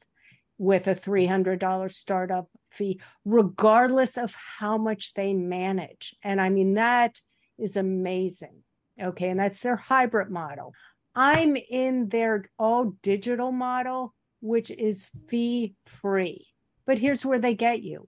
with 0.60 0.86
a 0.86 0.94
$300 0.94 1.90
startup 1.90 2.46
fee, 2.70 3.00
regardless 3.24 4.18
of 4.18 4.34
how 4.58 4.76
much 4.76 5.14
they 5.14 5.32
manage. 5.32 6.14
And 6.22 6.38
I 6.38 6.50
mean, 6.50 6.74
that 6.74 7.18
is 7.58 7.76
amazing. 7.76 8.62
Okay. 9.00 9.30
And 9.30 9.40
that's 9.40 9.60
their 9.60 9.76
hybrid 9.76 10.30
model. 10.30 10.74
I'm 11.14 11.56
in 11.56 12.10
their 12.10 12.44
all 12.58 12.92
digital 13.02 13.52
model, 13.52 14.14
which 14.42 14.70
is 14.70 15.08
fee 15.28 15.76
free. 15.86 16.46
But 16.84 16.98
here's 16.98 17.24
where 17.24 17.38
they 17.38 17.54
get 17.54 17.82
you 17.82 18.06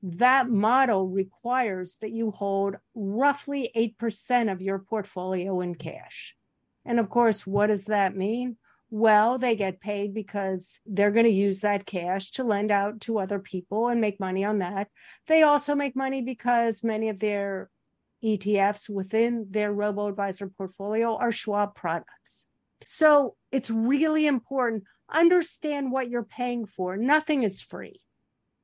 that 0.00 0.48
model 0.48 1.08
requires 1.08 1.96
that 2.00 2.12
you 2.12 2.30
hold 2.30 2.76
roughly 2.94 3.72
8% 4.00 4.52
of 4.52 4.62
your 4.62 4.78
portfolio 4.78 5.60
in 5.62 5.74
cash. 5.74 6.36
And 6.84 7.00
of 7.00 7.10
course, 7.10 7.44
what 7.44 7.66
does 7.66 7.86
that 7.86 8.14
mean? 8.16 8.56
Well, 8.90 9.38
they 9.38 9.54
get 9.54 9.80
paid 9.80 10.14
because 10.14 10.80
they're 10.86 11.10
going 11.10 11.26
to 11.26 11.30
use 11.30 11.60
that 11.60 11.84
cash 11.84 12.30
to 12.32 12.44
lend 12.44 12.70
out 12.70 13.02
to 13.02 13.18
other 13.18 13.38
people 13.38 13.88
and 13.88 14.00
make 14.00 14.18
money 14.18 14.44
on 14.44 14.58
that. 14.58 14.88
They 15.26 15.42
also 15.42 15.74
make 15.74 15.94
money 15.94 16.22
because 16.22 16.82
many 16.82 17.10
of 17.10 17.18
their 17.18 17.68
ETFs 18.24 18.88
within 18.88 19.46
their 19.50 19.72
robo 19.72 20.08
advisor 20.08 20.48
portfolio 20.48 21.16
are 21.16 21.32
Schwab 21.32 21.74
products. 21.74 22.44
So 22.84 23.36
it's 23.52 23.70
really 23.70 24.26
important. 24.26 24.84
understand 25.10 25.90
what 25.90 26.10
you're 26.10 26.22
paying 26.22 26.66
for. 26.66 26.96
Nothing 26.96 27.42
is 27.42 27.60
free. 27.60 28.00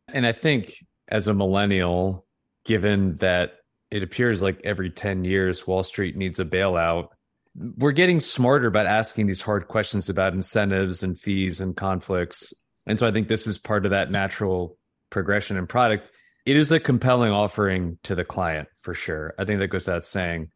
And 0.09 0.27
I 0.27 0.33
think 0.33 0.75
as 1.09 1.29
a 1.29 1.35
millennial, 1.35 2.27
given 2.65 3.17
that 3.17 3.53
it 3.91 4.03
appears 4.03 4.43
like 4.43 4.61
every 4.65 4.91
10 4.91 5.25
years 5.25 5.67
Wall 5.67 5.83
Street 5.83 6.17
needs 6.17 6.41
a 6.41 6.45
bailout, 6.45 7.09
we're 7.57 7.93
getting 7.93 8.21
smarter 8.21 8.67
about 8.67 8.87
asking 8.87 9.27
these 9.27 9.41
hard 9.41 9.69
questions 9.69 10.09
about 10.09 10.35
incentives 10.35 11.03
and 11.03 11.19
fees 11.19 11.61
and 11.61 11.77
conflicts. 11.77 12.53
And 12.87 12.99
so 12.99 13.07
I 13.07 13.13
think 13.13 13.29
this 13.29 13.47
is 13.47 13.59
part 13.59 13.85
of 13.85 13.93
that 13.93 14.11
natural 14.11 14.77
progression 15.11 15.57
in 15.57 15.67
product. 15.67 16.11
It 16.45 16.57
is 16.57 16.73
a 16.73 16.81
compelling 16.81 17.31
offering 17.31 17.99
to 18.03 18.15
the 18.15 18.25
client 18.25 18.69
for 18.83 18.93
sure. 18.93 19.35
I 19.39 19.45
think 19.45 19.61
that 19.61 19.69
goes 19.69 19.87
without 19.87 20.05
saying. 20.05 20.49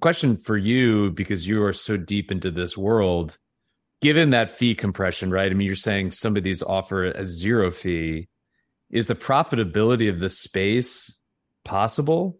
Question 0.00 0.36
for 0.36 0.56
you, 0.56 1.10
because 1.10 1.46
you 1.46 1.62
are 1.64 1.72
so 1.72 1.96
deep 1.96 2.32
into 2.32 2.50
this 2.50 2.76
world, 2.76 3.36
given 4.00 4.30
that 4.30 4.50
fee 4.50 4.74
compression, 4.74 5.30
right? 5.30 5.50
I 5.50 5.54
mean, 5.54 5.66
you're 5.66 5.76
saying 5.76 6.10
some 6.10 6.36
of 6.36 6.42
these 6.42 6.62
offer 6.62 7.04
a 7.04 7.24
zero 7.24 7.70
fee. 7.70 8.28
Is 8.90 9.06
the 9.06 9.14
profitability 9.14 10.10
of 10.10 10.18
this 10.18 10.38
space 10.38 11.18
possible? 11.64 12.38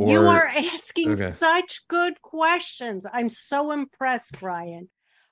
Or, 0.00 0.10
you 0.10 0.20
are 0.22 0.46
asking 0.46 1.12
okay. 1.12 1.30
such 1.30 1.86
good 1.86 2.22
questions. 2.22 3.04
I'm 3.12 3.28
so 3.28 3.70
impressed, 3.70 4.40
Brian. 4.40 4.88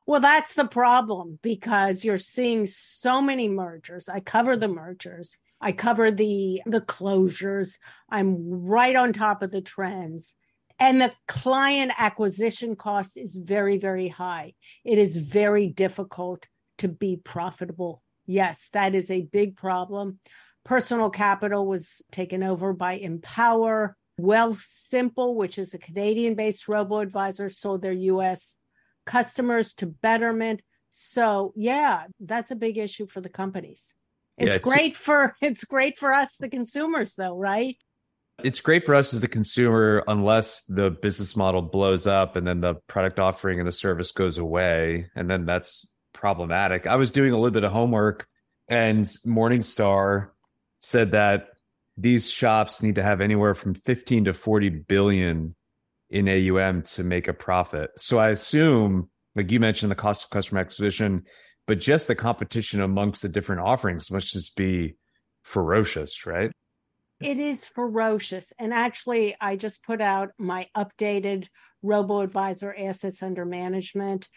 Well, 0.07 0.21
that's 0.21 0.53
the 0.53 0.67
problem 0.67 1.39
because 1.43 2.05
you're 2.05 2.19
seeing 2.19 2.67
so 2.67 3.23
many 3.23 3.49
mergers. 3.49 4.11
I 4.11 4.21
cover 4.21 4.59
the 4.59 4.69
mergers. 4.69 5.39
I 5.59 5.73
cover 5.73 6.11
the 6.11 6.61
the 6.67 6.83
closures. 6.83 7.79
I'm 8.11 8.37
right 8.51 8.95
on 8.95 9.15
top 9.15 9.43
of 9.43 9.51
the 9.51 9.63
trends. 9.63 10.35
And 10.79 11.01
the 11.01 11.13
client 11.27 11.93
acquisition 11.97 12.77
cost 12.77 13.17
is 13.17 13.37
very 13.37 13.79
very 13.79 14.09
high. 14.09 14.53
It 14.85 14.99
is 14.99 15.17
very 15.17 15.69
difficult 15.69 16.47
to 16.79 16.89
be 16.89 17.17
profitable. 17.17 18.03
Yes, 18.27 18.69
that 18.75 18.95
is 18.95 19.11
a 19.11 19.23
big 19.23 19.57
problem. 19.57 20.21
Personal 20.63 21.09
capital 21.09 21.67
was 21.67 22.03
taken 22.13 22.43
over 22.43 22.75
by 22.75 22.95
Empower. 22.95 23.97
Wealthsimple, 24.21 25.35
which 25.35 25.59
is 25.59 25.75
a 25.75 25.79
Canadian 25.79 26.35
based 26.35 26.69
robo 26.69 26.99
advisor, 26.99 27.49
sold 27.49 27.83
their 27.83 27.93
US 27.93 28.59
customers 29.07 29.75
to 29.75 29.87
Betterment. 29.87 30.61
So, 30.91 31.53
yeah, 31.57 32.05
that's 32.21 32.51
a 32.51 32.57
big 32.57 32.79
issue 32.79 33.07
for 33.07 33.21
the 33.21 33.29
companies. 33.29 33.95
It's, 34.37 34.49
yeah, 34.49 34.55
it's 34.55 34.65
great 34.65 34.97
for 34.97 35.37
it's 35.41 35.65
great 35.65 35.99
for 35.99 36.13
us 36.13 36.37
the 36.37 36.49
consumers 36.49 37.15
though, 37.15 37.37
right? 37.37 37.77
It's 38.43 38.61
great 38.61 38.87
for 38.87 38.95
us 38.95 39.13
as 39.13 39.21
the 39.21 39.29
consumer 39.29 40.05
unless 40.07 40.65
the 40.65 40.91
business 40.91 41.35
model 41.35 41.61
blows 41.61 42.07
up 42.07 42.37
and 42.37 42.47
then 42.47 42.61
the 42.61 42.75
product 42.87 43.19
offering 43.19 43.59
and 43.59 43.67
the 43.67 43.73
service 43.73 44.13
goes 44.13 44.39
away 44.39 45.11
and 45.17 45.29
then 45.29 45.45
that's 45.45 45.91
problematic. 46.13 46.87
I 46.87 46.97
was 46.97 47.11
doing 47.11 47.33
a 47.33 47.37
little 47.37 47.51
bit 47.53 47.65
of 47.65 47.73
homework 47.73 48.29
and 48.69 49.05
Morningstar 49.05 50.29
said 50.81 51.13
that 51.13 51.49
these 51.99 52.31
shops 52.31 52.83
need 52.83 52.95
to 52.95 53.03
have 53.03 53.21
anywhere 53.21 53.55
from 53.55 53.75
15 53.75 54.27
to 54.27 54.35
40 54.35 54.69
billion 54.69 55.57
in 56.11 56.29
AUM 56.29 56.83
to 56.83 57.03
make 57.03 57.27
a 57.27 57.33
profit. 57.33 57.91
So 57.99 58.19
I 58.19 58.31
assume, 58.31 59.11
like 59.35 59.51
you 59.51 59.59
mentioned, 59.59 59.91
the 59.91 59.97
cost 59.97 60.25
of 60.25 60.31
customer 60.31 60.61
acquisition, 60.61 61.25
but 61.67 61.81
just 61.81 62.07
the 62.07 62.15
competition 62.15 62.81
amongst 62.81 63.23
the 63.23 63.29
different 63.29 63.63
offerings 63.63 64.11
must 64.11 64.33
just 64.33 64.57
be 64.57 64.95
ferocious, 65.43 66.25
right? 66.25 66.53
It 67.21 67.41
is 67.41 67.65
ferocious. 67.65 68.53
And 68.59 68.73
actually, 68.73 69.35
I 69.41 69.57
just 69.57 69.83
put 69.83 70.01
out 70.01 70.31
my 70.39 70.69
updated 70.77 71.49
robo 71.83 72.21
advisor 72.21 72.75
assets 72.79 73.23
under 73.25 73.45
management. 73.45 74.29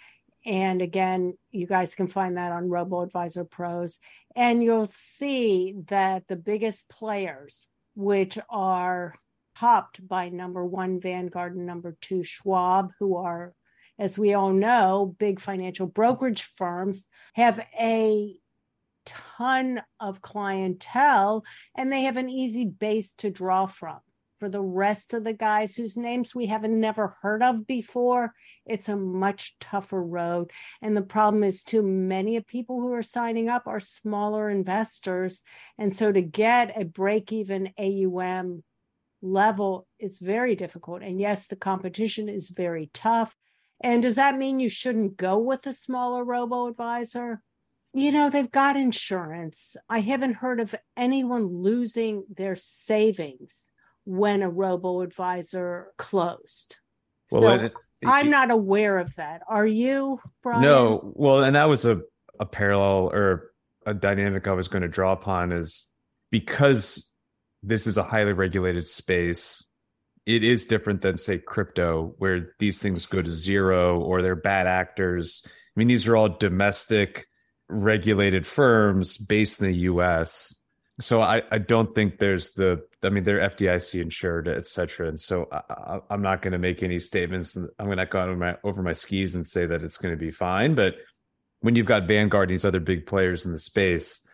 And 0.46 0.82
again, 0.82 1.38
you 1.52 1.68
guys 1.68 1.94
can 1.96 2.08
find 2.08 2.38
that 2.38 2.52
on 2.52 2.70
Robo 2.70 3.02
Advisor 3.02 3.46
Pros. 3.46 4.00
And 4.36 4.64
you'll 4.64 4.88
see 4.88 5.76
that 5.88 6.28
the 6.28 6.36
biggest 6.36 6.90
players, 6.90 7.68
which 7.96 8.40
are 8.50 9.14
topped 9.58 10.06
by 10.08 10.30
number 10.30 10.66
one 10.66 11.00
Vanguard 11.00 11.56
and 11.56 11.66
number 11.66 11.96
two 12.01 12.24
Schwab, 12.24 12.92
who 13.00 13.18
are, 13.18 13.54
as 14.00 14.18
we 14.18 14.34
all 14.34 14.51
know, 14.51 15.16
big 15.20 15.40
financial 15.40 15.88
brokerage 15.88 16.50
firms, 16.58 17.06
have 17.34 17.60
a 17.80 18.36
ton 19.06 19.82
of 20.00 20.22
clientele 20.22 21.44
and 21.75 21.92
they 21.92 22.04
have 22.04 22.18
an 22.18 22.30
easy 22.30 22.66
base 22.66 23.14
to 23.16 23.30
draw 23.32 23.66
from 23.66 24.00
for 24.42 24.50
the 24.50 24.60
rest 24.60 25.14
of 25.14 25.24
the 25.24 25.34
guys 25.34 25.75
whose 25.75 25.96
names 25.96 26.34
we 26.34 26.48
haven't 26.48 26.80
never 26.80 27.16
heard 27.22 27.44
of 27.44 27.68
before, 27.68 28.34
it's 28.66 28.90
a 28.90 28.96
much 28.96 29.56
tougher 29.60 30.01
road. 30.01 30.50
And 30.82 30.98
the 30.98 31.04
problem 31.04 31.44
is, 31.44 31.64
too 31.64 31.84
many 31.84 32.38
of 32.38 32.48
people 32.48 32.82
who 32.82 32.92
are 32.94 33.04
signing 33.04 33.50
up 33.50 33.68
are 33.68 33.80
smaller 33.80 34.50
investors. 34.50 35.44
And 35.77 35.96
so 35.96 36.12
to 36.12 36.24
get 36.24 36.75
a 36.75 36.86
break 36.86 37.32
even 37.32 37.72
AUM 37.77 38.64
level 39.22 39.86
is 40.00 40.18
very 40.18 40.56
difficult. 40.56 41.04
And 41.04 41.20
yes, 41.20 41.46
the 41.46 41.56
competition 41.56 42.27
is 42.27 42.50
very 42.50 42.90
tough. 42.96 43.38
And 43.80 44.01
does 44.01 44.16
that 44.16 44.40
mean 44.40 44.60
you 44.60 44.70
shouldn't 44.70 45.18
go 45.18 45.38
with 45.38 45.68
a 45.68 45.74
smaller 45.74 46.24
robo 46.24 46.66
advisor? 46.66 47.44
You 47.94 48.12
know, 48.12 48.32
they've 48.32 48.50
got 48.50 48.75
insurance. 48.75 49.77
I 49.88 50.00
haven't 50.00 50.38
heard 50.38 50.60
of 50.60 50.74
anyone 50.98 51.62
losing 51.62 52.24
their 52.27 52.56
savings 52.56 53.68
when 54.05 54.42
a 54.42 54.50
robo 54.50 55.01
advisor 55.01 55.87
closed. 55.98 56.77
Well, 57.31 57.42
so 57.42 57.50
it, 57.51 57.64
it, 57.64 57.74
I'm 58.05 58.29
not 58.29 58.51
aware 58.51 58.98
of 58.98 59.16
that. 59.16 59.42
Are 59.48 59.66
you, 59.66 60.20
Brian? 60.44 60.61
No. 60.61 61.14
Well, 61.16 61.44
and 61.44 61.55
that 61.55 61.70
was 61.70 61.85
a, 61.85 62.01
a 62.40 62.46
parallel 62.46 63.11
or 63.14 63.51
a 63.85 63.94
dynamic 63.94 64.48
I 64.48 64.53
was 64.53 64.68
going 64.68 64.81
to 64.81 64.87
draw 64.87 65.11
upon 65.14 65.51
is 65.51 65.87
because 66.31 67.11
this 67.64 67.87
is 67.87 67.98
a 67.98 68.03
highly 68.03 68.33
regulated 68.33 68.87
space, 68.87 69.64
it 70.25 70.44
is 70.44 70.66
different 70.66 71.01
than, 71.01 71.18
say, 71.18 71.37
crypto, 71.37 72.14
where 72.18 72.53
these 72.59 72.79
things 72.79 73.05
go 73.05 73.22
to 73.22 73.31
zero 73.31 74.00
or 74.00 74.22
they're 74.22 74.35
bad 74.35 74.68
actors. 74.68 75.44
I 75.46 75.50
mean, 75.75 75.87
these 75.87 76.07
are 76.07 76.16
all 76.16 76.29
domestic 76.29 77.27
regulated 77.70 78.46
firms 78.46 79.18
based 79.18 79.61
in 79.61 79.68
the 79.68 79.77
US 79.77 80.61
so 81.01 81.22
I, 81.22 81.42
I 81.51 81.57
don't 81.57 81.94
think 81.94 82.20
there's 82.20 82.51
the 82.53 82.83
I 83.03 83.09
mean 83.09 83.24
they're 83.24 83.50
FDIC 83.50 84.01
insured 84.01 84.48
et 84.48 84.66
cetera. 84.66 85.07
And 85.07 85.20
so 85.20 85.48
I, 85.51 86.00
am 86.09 86.22
not 86.22 86.42
going 86.42 86.53
to 86.53 86.59
make 86.59 86.83
any 86.83 87.00
statements. 87.00 87.55
I'm 87.55 87.85
going 87.85 87.98
to 87.98 88.05
go 88.05 88.22
over 88.22 88.35
my 88.35 88.57
over 88.64 88.81
my 88.81 88.94
skis 88.94 89.35
and 89.35 89.46
say 89.46 89.66
that 89.66 89.83
it's 89.83 89.98
going 89.98 90.14
to 90.14 90.20
be 90.20 90.31
fine. 90.31 90.75
But 90.75 90.96
when 91.59 91.75
you've 91.75 91.85
got 91.85 92.07
Vanguard 92.07 92.50
and 92.50 92.55
these 92.55 92.66
other 92.66 92.79
big 92.79 93.05
players 93.05 93.46
in 93.46 93.51
the 93.51 93.59
space 93.59 94.25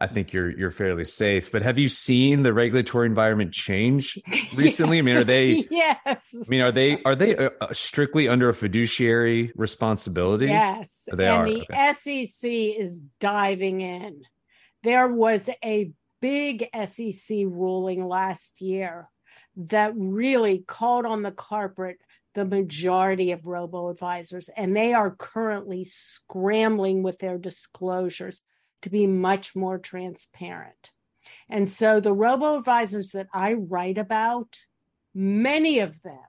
I 0.00 0.08
think 0.08 0.32
you're 0.32 0.50
you're 0.50 0.72
fairly 0.72 1.04
safe. 1.04 1.52
But 1.52 1.62
have 1.62 1.78
you 1.78 1.88
seen 1.88 2.42
the 2.42 2.52
regulatory 2.52 3.06
environment 3.06 3.52
change 3.52 4.18
recently? 4.54 4.96
Yes, 4.96 5.02
I 5.02 5.06
mean 5.06 5.16
are 5.16 5.24
they 5.24 5.66
yes. 5.70 6.34
I 6.34 6.48
mean 6.48 6.60
are 6.62 6.72
they 6.72 7.02
are 7.04 7.14
they 7.14 7.36
uh, 7.36 7.50
uh 7.60 7.72
strictly 7.72 8.28
under 8.28 8.48
a 8.48 8.54
fiduciary 8.54 9.52
responsibility? 9.54 10.46
Yes. 10.46 11.08
They 11.12 11.28
and 11.28 11.36
are. 11.36 11.46
the 11.46 11.62
okay. 11.70 12.24
SEC 12.26 12.50
is 12.50 13.02
diving 13.20 13.82
in. 13.82 14.22
There 14.82 15.06
was 15.06 15.48
a 15.64 15.92
big 16.24 16.70
SEC 16.86 17.36
ruling 17.44 18.02
last 18.02 18.62
year 18.62 19.10
that 19.56 19.92
really 19.94 20.64
called 20.66 21.04
on 21.04 21.20
the 21.20 21.30
carpet 21.30 21.98
the 22.34 22.46
majority 22.46 23.30
of 23.32 23.44
robo 23.44 23.90
advisors, 23.90 24.48
and 24.56 24.74
they 24.74 24.94
are 24.94 25.14
currently 25.18 25.84
scrambling 25.84 27.02
with 27.02 27.18
their 27.18 27.36
disclosures 27.36 28.40
to 28.80 28.88
be 28.88 29.06
much 29.06 29.54
more 29.54 29.76
transparent. 29.78 30.92
And 31.50 31.70
so 31.70 32.00
the 32.00 32.14
robo 32.14 32.56
advisors 32.56 33.10
that 33.10 33.26
I 33.34 33.52
write 33.52 33.98
about, 33.98 34.56
many 35.14 35.80
of 35.80 36.00
them 36.00 36.24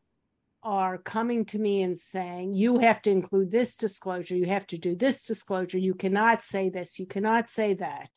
are 0.62 0.98
coming 0.98 1.46
to 1.46 1.58
me 1.58 1.84
and 1.84 1.98
saying, 1.98 2.54
you 2.54 2.80
have 2.80 3.02
to 3.04 3.12
include 3.12 3.50
this 3.50 3.78
disclosure, 3.78 4.36
you 4.36 4.48
have 4.48 4.68
to 4.68 4.78
do 4.78 4.94
this 4.94 5.24
disclosure, 5.24 5.78
you 5.78 5.94
cannot 5.94 6.44
say 6.44 6.68
this, 6.68 7.00
you 7.00 7.06
cannot 7.06 7.50
say 7.50 7.76
that. 7.76 8.10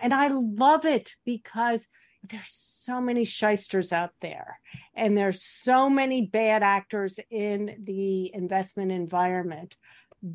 And 0.00 0.14
I 0.14 0.28
love 0.28 0.84
it 0.84 1.14
because 1.24 1.86
there's 2.28 2.52
so 2.52 3.00
many 3.00 3.24
shysters 3.24 3.92
out 3.92 4.12
there 4.20 4.60
and 4.94 5.16
there's 5.16 5.42
so 5.42 5.88
many 5.88 6.26
bad 6.26 6.62
actors 6.62 7.18
in 7.30 7.76
the 7.82 8.30
investment 8.34 8.92
environment 8.92 9.76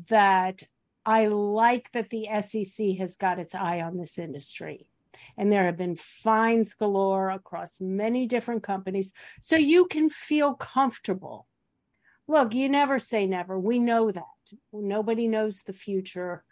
that 0.08 0.62
I 1.04 1.26
like 1.28 1.92
that 1.92 2.10
the 2.10 2.28
SEC 2.40 2.96
has 2.98 3.14
got 3.14 3.38
its 3.38 3.54
eye 3.54 3.80
on 3.80 3.96
this 3.96 4.18
industry. 4.18 4.90
And 5.38 5.52
there 5.52 5.64
have 5.64 5.76
been 5.76 5.96
fines 5.96 6.74
galore 6.74 7.30
across 7.30 7.80
many 7.80 8.26
different 8.26 8.62
companies. 8.62 9.12
So 9.40 9.56
you 9.56 9.86
can 9.86 10.10
feel 10.10 10.54
comfortable. 10.54 11.46
Look, 12.26 12.54
you 12.54 12.68
never 12.68 12.98
say 12.98 13.26
never. 13.26 13.58
We 13.58 13.78
know 13.78 14.10
that. 14.10 14.24
Nobody 14.72 15.28
knows 15.28 15.62
the 15.62 15.72
future 15.72 16.44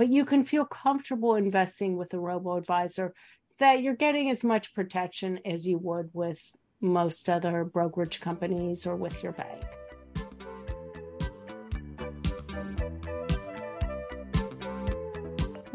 but 0.00 0.08
you 0.08 0.24
can 0.24 0.46
feel 0.46 0.64
comfortable 0.64 1.34
investing 1.34 1.94
with 1.94 2.14
a 2.14 2.18
robo 2.18 2.56
advisor 2.56 3.12
that 3.58 3.82
you're 3.82 3.94
getting 3.94 4.30
as 4.30 4.42
much 4.42 4.72
protection 4.72 5.38
as 5.44 5.66
you 5.66 5.76
would 5.76 6.08
with 6.14 6.40
most 6.80 7.28
other 7.28 7.64
brokerage 7.64 8.18
companies 8.18 8.86
or 8.86 8.96
with 8.96 9.22
your 9.22 9.32
bank. 9.32 9.62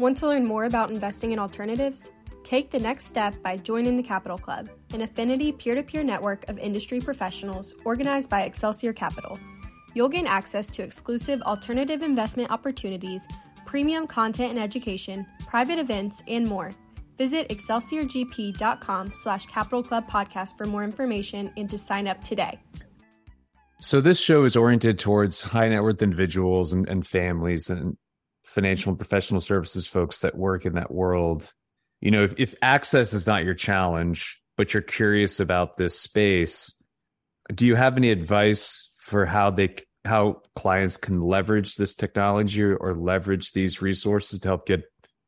Want 0.00 0.16
to 0.16 0.26
learn 0.26 0.44
more 0.44 0.64
about 0.64 0.90
investing 0.90 1.30
in 1.30 1.38
alternatives? 1.38 2.10
Take 2.42 2.72
the 2.72 2.80
next 2.80 3.06
step 3.06 3.40
by 3.44 3.56
joining 3.56 3.96
the 3.96 4.02
Capital 4.02 4.38
Club, 4.38 4.68
an 4.92 5.02
affinity 5.02 5.52
peer 5.52 5.76
to 5.76 5.84
peer 5.84 6.02
network 6.02 6.48
of 6.48 6.58
industry 6.58 7.00
professionals 7.00 7.76
organized 7.84 8.28
by 8.28 8.42
Excelsior 8.42 8.92
Capital. 8.92 9.38
You'll 9.94 10.08
gain 10.08 10.26
access 10.26 10.66
to 10.70 10.82
exclusive 10.82 11.40
alternative 11.42 12.02
investment 12.02 12.50
opportunities, 12.50 13.24
premium 13.76 14.06
content 14.06 14.48
and 14.48 14.58
education, 14.58 15.26
private 15.46 15.78
events, 15.78 16.22
and 16.26 16.46
more. 16.46 16.74
Visit 17.18 17.46
excelsiorgp.com 17.50 19.12
slash 19.12 19.44
capital 19.44 19.82
club 19.82 20.08
podcast 20.08 20.56
for 20.56 20.64
more 20.64 20.82
information 20.82 21.52
and 21.58 21.68
to 21.68 21.76
sign 21.76 22.08
up 22.08 22.22
today. 22.22 22.58
So 23.82 24.00
this 24.00 24.18
show 24.18 24.44
is 24.44 24.56
oriented 24.56 24.98
towards 24.98 25.42
high 25.42 25.68
net 25.68 25.82
worth 25.82 26.00
individuals 26.00 26.72
and, 26.72 26.88
and 26.88 27.06
families 27.06 27.68
and 27.68 27.98
financial 28.44 28.88
and 28.90 28.98
professional 28.98 29.42
services 29.42 29.86
folks 29.86 30.20
that 30.20 30.34
work 30.34 30.64
in 30.64 30.72
that 30.76 30.90
world 30.90 31.52
you 32.00 32.10
know, 32.10 32.24
if, 32.24 32.34
if 32.38 32.54
access 32.62 33.12
is 33.12 33.26
not 33.26 33.44
your 33.44 33.54
challenge, 33.54 34.40
but 34.56 34.74
you're 34.74 34.82
curious 34.82 35.40
about 35.40 35.76
this 35.76 35.98
space, 35.98 36.72
do 37.54 37.66
you 37.66 37.74
have 37.74 37.96
any 37.96 38.10
advice 38.10 38.94
for 38.98 39.24
how 39.24 39.50
they 39.50 39.74
how 40.06 40.42
clients 40.54 40.96
can 40.96 41.20
leverage 41.20 41.76
this 41.76 41.94
technology 41.94 42.62
or 42.62 42.94
leverage 42.94 43.52
these 43.52 43.82
resources 43.82 44.40
to 44.40 44.48
help 44.48 44.66
get 44.66 44.84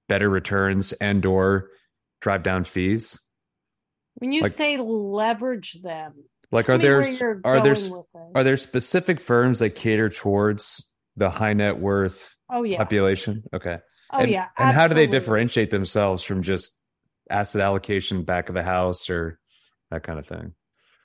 better 0.08 0.28
returns 0.28 0.92
and 0.92 1.24
or 1.26 1.70
drive 2.20 2.42
down 2.42 2.64
fees? 2.64 3.20
When 4.16 4.32
you 4.32 4.42
like, 4.42 4.52
say 4.52 4.78
leverage 4.78 5.80
them, 5.82 6.14
like 6.50 6.68
are 6.68 6.78
there 6.78 7.00
are 7.44 7.62
there 7.62 7.76
are 8.34 8.44
there 8.44 8.56
specific 8.56 9.20
firms 9.20 9.58
that 9.58 9.74
cater 9.74 10.08
towards 10.08 10.92
the 11.16 11.30
high 11.30 11.52
net 11.52 11.78
worth 11.78 12.34
oh, 12.50 12.62
yeah. 12.62 12.78
population? 12.78 13.44
Okay. 13.54 13.78
Oh 14.12 14.18
and, 14.18 14.30
yeah. 14.30 14.46
Absolutely. 14.56 14.64
And 14.64 14.72
how 14.74 14.88
do 14.88 14.94
they 14.94 15.06
differentiate 15.06 15.70
themselves 15.70 16.22
from 16.22 16.42
just 16.42 16.74
asset 17.30 17.60
allocation 17.60 18.24
back 18.24 18.48
of 18.48 18.54
the 18.54 18.62
house 18.62 19.10
or 19.10 19.38
that 19.90 20.02
kind 20.02 20.18
of 20.18 20.26
thing? 20.26 20.54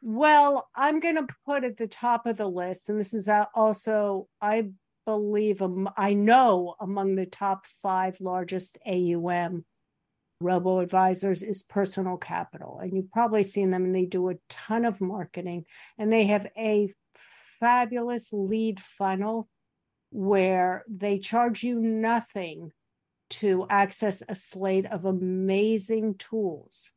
Well, 0.06 0.68
I'm 0.76 1.00
going 1.00 1.16
to 1.16 1.34
put 1.46 1.64
at 1.64 1.78
the 1.78 1.88
top 1.88 2.26
of 2.26 2.36
the 2.36 2.46
list, 2.50 2.90
and 2.90 3.00
this 3.00 3.14
is 3.14 3.30
also, 3.56 4.28
I 4.42 4.72
believe, 5.06 5.62
um, 5.62 5.90
I 5.96 6.14
know 6.14 6.76
among 6.82 7.16
the 7.16 7.26
top 7.26 7.66
five 7.66 8.20
largest 8.20 8.78
AUM 8.86 9.64
robo 10.42 10.80
advisors 10.80 11.42
is 11.42 11.64
personal 11.64 12.18
capital. 12.18 12.80
And 12.82 12.94
you've 12.94 13.14
probably 13.14 13.46
seen 13.46 13.72
them, 13.72 13.86
and 13.86 13.96
they 13.96 14.06
do 14.06 14.30
a 14.30 14.36
ton 14.50 14.84
of 14.84 15.00
marketing, 15.00 15.64
and 15.98 16.12
they 16.12 16.26
have 16.26 16.48
a 16.58 16.94
fabulous 17.62 18.34
lead 18.34 18.82
funnel 18.82 19.48
where 20.12 20.84
they 20.90 21.18
charge 21.18 21.64
you 21.64 21.80
nothing 21.80 22.74
to 23.30 23.66
access 23.70 24.22
a 24.28 24.36
slate 24.36 24.86
of 24.86 25.06
amazing 25.06 26.16
tools 26.16 26.92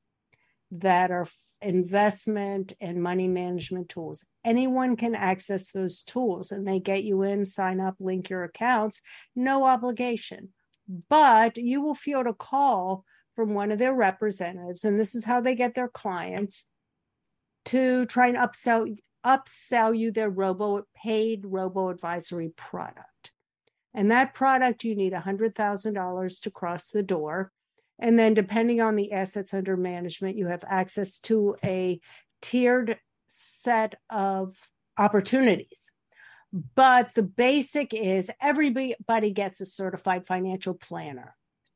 that 0.71 1.11
are 1.11 1.27
investment 1.63 2.73
and 2.81 3.03
money 3.03 3.29
management 3.29 3.89
tools. 3.89 4.25
Anyone 4.45 4.97
can 4.97 5.15
access 5.15 5.71
those 5.71 6.03
tools 6.03 6.53
and 6.53 6.67
they 6.67 6.79
get 6.79 7.05
you 7.05 7.23
in, 7.23 7.47
sign 7.47 7.81
up, 7.81 7.97
link 7.99 8.29
your 8.29 8.45
accounts, 8.45 9.01
no 9.35 9.65
obligation. 9.65 10.51
But 11.09 11.57
you 11.57 11.81
will 11.81 11.95
field 11.95 12.27
a 12.27 12.35
call 12.35 13.05
from 13.35 13.55
one 13.55 13.71
of 13.71 13.79
their 13.79 13.95
representatives, 13.95 14.85
and 14.85 14.99
this 14.99 15.15
is 15.15 15.25
how 15.25 15.41
they 15.41 15.55
get 15.55 15.75
their 15.75 15.89
clients 15.89 16.67
to 17.67 18.07
try 18.07 18.29
and 18.29 18.37
upsell 18.37 18.97
upsell 19.25 19.99
you 19.99 20.13
their 20.13 20.31
robo 20.31 20.85
paid 20.95 21.43
robo 21.45 21.89
advisory 21.89 22.53
product. 22.57 23.33
And 23.93 24.11
that 24.11 24.35
product, 24.35 24.85
you 24.85 24.95
need 24.95 25.13
$100,000 25.13 26.41
to 26.43 26.51
cross 26.51 26.91
the 26.91 27.03
door. 27.03 27.51
And 27.99 28.19
then, 28.19 28.35
depending 28.35 28.81
on 28.81 28.97
the 28.97 29.13
assets 29.13 29.55
under 29.55 29.77
management, 29.77 30.37
you 30.37 30.49
have 30.49 30.65
access 30.69 31.19
to 31.21 31.57
a 31.65 32.01
tiered 32.43 32.99
set 33.27 33.95
of 34.11 34.57
opportunities. 34.99 35.91
But 36.75 37.11
the 37.15 37.23
basic 37.23 37.93
is 37.93 38.31
everybody 38.41 39.31
gets 39.33 39.61
a 39.61 39.67
certified 39.67 40.27
financial 40.27 40.75
planner, 40.75 41.35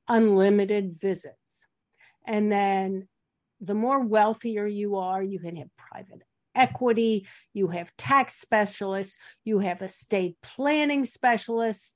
unlimited 0.09 0.99
visits. 1.01 1.67
And 2.27 2.51
then 2.53 3.09
the 3.61 3.75
more 3.75 4.01
wealthier 4.01 4.67
you 4.67 4.97
are, 4.97 5.23
you 5.23 5.39
can 5.39 5.57
have 5.57 5.69
private 5.77 6.23
equity, 6.55 7.27
you 7.53 7.69
have 7.69 7.97
tax 7.97 8.41
specialists, 8.41 9.17
you 9.45 9.61
have 9.61 9.83
estate 9.83 10.37
planning 10.43 11.05
specialists, 11.05 11.95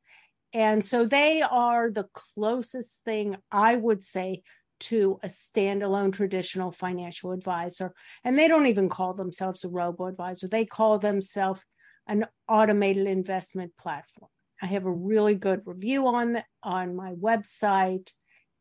and 0.55 0.85
so 0.85 1.05
they 1.05 1.43
are 1.43 1.91
the 1.91 2.07
closest 2.15 3.03
thing 3.05 3.37
I 3.51 3.75
would 3.75 4.05
say 4.05 4.43
to 4.81 5.19
a 5.23 5.27
standalone 5.27 6.13
traditional 6.13 6.71
financial 6.71 7.33
advisor. 7.33 7.93
And 8.23 8.39
they 8.39 8.47
don't 8.47 8.67
even 8.67 8.89
call 8.89 9.15
themselves 9.15 9.65
a 9.65 9.69
robo 9.69 10.07
advisor, 10.07 10.47
they 10.47 10.65
call 10.65 10.99
themselves 10.99 11.61
an 12.07 12.27
automated 12.49 13.09
investment 13.09 13.73
platform. 13.77 14.31
I 14.63 14.67
have 14.67 14.87
a 14.87 14.93
really 14.93 15.35
good 15.35 15.63
review 15.65 16.07
on 16.07 16.43
on 16.63 16.95
my 16.95 17.15
website 17.15 18.11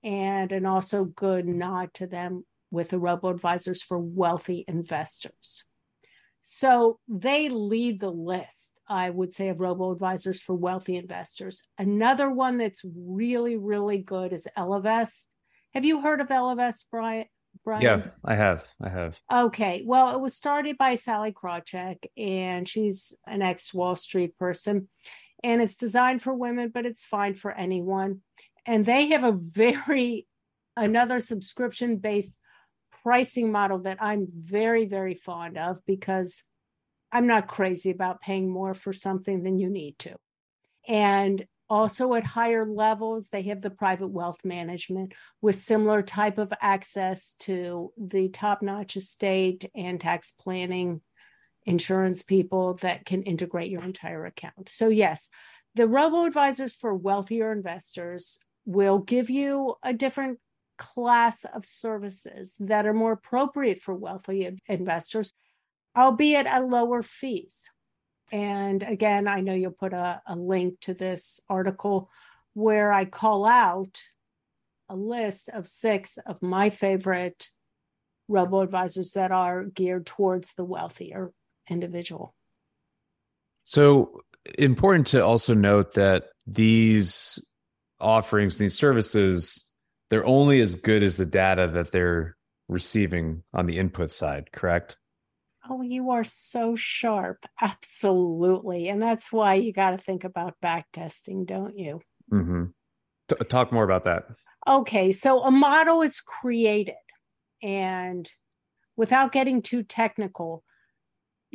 and 0.03 0.51
an 0.51 0.65
also 0.65 1.05
good 1.05 1.47
nod 1.47 1.93
to 1.95 2.07
them 2.07 2.43
with 2.71 2.89
the 2.89 2.99
robo 2.99 3.29
advisors 3.29 3.83
for 3.83 3.99
wealthy 3.99 4.65
investors. 4.67 5.63
So 6.41 6.99
they 7.07 7.49
lead 7.49 7.99
the 7.99 8.11
list 8.11 8.73
I 8.93 9.09
would 9.09 9.33
say, 9.33 9.49
of 9.49 9.59
robo 9.59 9.91
advisors 9.91 10.39
for 10.39 10.53
wealthy 10.53 10.95
investors. 10.95 11.63
Another 11.79 12.29
one 12.29 12.59
that's 12.59 12.85
really, 12.95 13.57
really 13.57 13.97
good 13.97 14.33
is 14.33 14.47
Ellevest. 14.55 15.25
Have 15.73 15.83
you 15.83 16.01
heard 16.01 16.21
of 16.21 16.27
Ellevest, 16.27 16.85
Brian? 16.91 17.25
Brian? 17.65 17.81
Yeah, 17.81 18.05
I 18.23 18.35
have. 18.35 18.67
I 18.79 18.89
have. 18.89 19.19
Okay. 19.31 19.83
Well, 19.83 20.15
it 20.15 20.21
was 20.21 20.35
started 20.35 20.77
by 20.77 20.93
Sallie 20.95 21.33
Krawcheck, 21.33 21.97
and 22.15 22.67
she's 22.67 23.17
an 23.25 23.41
ex 23.41 23.73
Wall 23.73 23.95
Street 23.95 24.37
person. 24.37 24.89
And 25.43 25.59
it's 25.59 25.75
designed 25.75 26.21
for 26.21 26.33
women, 26.33 26.69
but 26.71 26.85
it's 26.85 27.03
fine 27.03 27.33
for 27.33 27.51
anyone. 27.51 28.21
And 28.65 28.85
they 28.85 29.07
have 29.07 29.23
a 29.23 29.31
very, 29.31 30.27
another 30.77 31.19
subscription 31.19 31.97
based 31.97 32.35
pricing 33.01 33.51
model 33.51 33.79
that 33.79 33.97
I'm 34.01 34.27
very, 34.31 34.85
very 34.85 35.15
fond 35.15 35.57
of 35.57 35.81
because 35.87 36.43
I'm 37.13 37.27
not 37.27 37.47
crazy 37.47 37.91
about 37.91 38.21
paying 38.21 38.49
more 38.49 38.73
for 38.73 38.91
something 38.91 39.43
than 39.43 39.59
you 39.59 39.69
need 39.69 39.99
to. 39.99 40.15
And 40.87 41.45
also 41.69 42.13
at 42.15 42.25
higher 42.25 42.65
levels, 42.65 43.29
they 43.29 43.43
have 43.43 43.61
the 43.61 43.69
private 43.69 44.07
wealth 44.07 44.39
management 44.43 45.13
with 45.41 45.55
similar 45.55 46.01
type 46.01 46.39
of 46.39 46.51
access 46.59 47.35
to 47.41 47.93
the 47.97 48.29
top-notch 48.29 48.97
estate 48.97 49.69
and 49.75 50.01
tax 50.01 50.33
planning 50.33 51.01
insurance 51.65 52.23
people 52.23 52.73
that 52.81 53.05
can 53.05 53.23
integrate 53.23 53.71
your 53.71 53.83
entire 53.83 54.25
account. 54.25 54.67
So 54.67 54.89
yes, 54.89 55.29
the 55.75 55.87
robo 55.87 56.25
advisors 56.25 56.75
for 56.75 56.93
wealthier 56.93 57.51
investors 57.51 58.39
will 58.65 58.99
give 58.99 59.29
you 59.29 59.75
a 59.83 59.93
different 59.93 60.39
class 60.77 61.45
of 61.45 61.65
services 61.65 62.55
that 62.59 62.85
are 62.85 62.93
more 62.93 63.13
appropriate 63.13 63.81
for 63.81 63.93
wealthy 63.93 64.49
investors 64.67 65.31
albeit 65.95 66.47
at 66.47 66.67
lower 66.67 67.01
fees. 67.01 67.69
And 68.31 68.81
again, 68.81 69.27
I 69.27 69.41
know 69.41 69.53
you'll 69.53 69.71
put 69.71 69.93
a, 69.93 70.21
a 70.25 70.35
link 70.35 70.79
to 70.81 70.93
this 70.93 71.39
article 71.49 72.09
where 72.53 72.91
I 72.91 73.05
call 73.05 73.45
out 73.45 74.01
a 74.89 74.95
list 74.95 75.49
of 75.49 75.67
six 75.67 76.17
of 76.17 76.41
my 76.41 76.69
favorite 76.69 77.47
robo 78.27 78.61
advisors 78.61 79.11
that 79.11 79.31
are 79.31 79.63
geared 79.63 80.05
towards 80.05 80.53
the 80.55 80.63
wealthier 80.63 81.31
individual. 81.69 82.33
So 83.63 84.21
important 84.57 85.07
to 85.07 85.23
also 85.23 85.53
note 85.53 85.93
that 85.93 86.25
these 86.45 87.43
offerings, 87.99 88.57
these 88.57 88.77
services, 88.77 89.69
they're 90.09 90.25
only 90.25 90.61
as 90.61 90.75
good 90.75 91.03
as 91.03 91.17
the 91.17 91.25
data 91.25 91.69
that 91.73 91.91
they're 91.91 92.35
receiving 92.67 93.43
on 93.53 93.65
the 93.65 93.77
input 93.77 94.11
side, 94.11 94.51
correct? 94.51 94.97
Oh, 95.69 95.81
you 95.81 96.11
are 96.11 96.25
so 96.25 96.75
sharp. 96.75 97.45
Absolutely. 97.61 98.89
And 98.89 99.01
that's 99.01 99.31
why 99.31 99.55
you 99.55 99.71
got 99.71 99.91
to 99.91 99.97
think 99.97 100.23
about 100.23 100.59
back 100.61 100.87
testing, 100.91 101.45
don't 101.45 101.77
you? 101.77 102.01
Mm-hmm. 102.31 102.65
T- 103.29 103.45
talk 103.45 103.71
more 103.71 103.85
about 103.85 104.03
that. 104.03 104.25
Okay. 104.67 105.11
So 105.13 105.43
a 105.43 105.51
model 105.51 106.01
is 106.01 106.19
created, 106.19 106.95
and 107.61 108.29
without 108.97 109.31
getting 109.31 109.61
too 109.61 109.83
technical, 109.83 110.63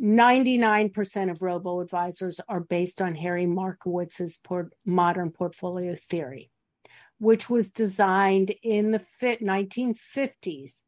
99% 0.01 1.29
of 1.29 1.41
robo 1.41 1.81
advisors 1.81 2.39
are 2.47 2.61
based 2.61 3.01
on 3.01 3.15
Harry 3.15 3.45
Markowitz's 3.45 4.37
port- 4.37 4.73
modern 4.85 5.29
portfolio 5.29 5.95
theory, 5.95 6.51
which 7.19 7.49
was 7.49 7.71
designed 7.71 8.53
in 8.63 8.91
the 8.91 8.99
fit 9.19 9.41
1950s 9.43 10.81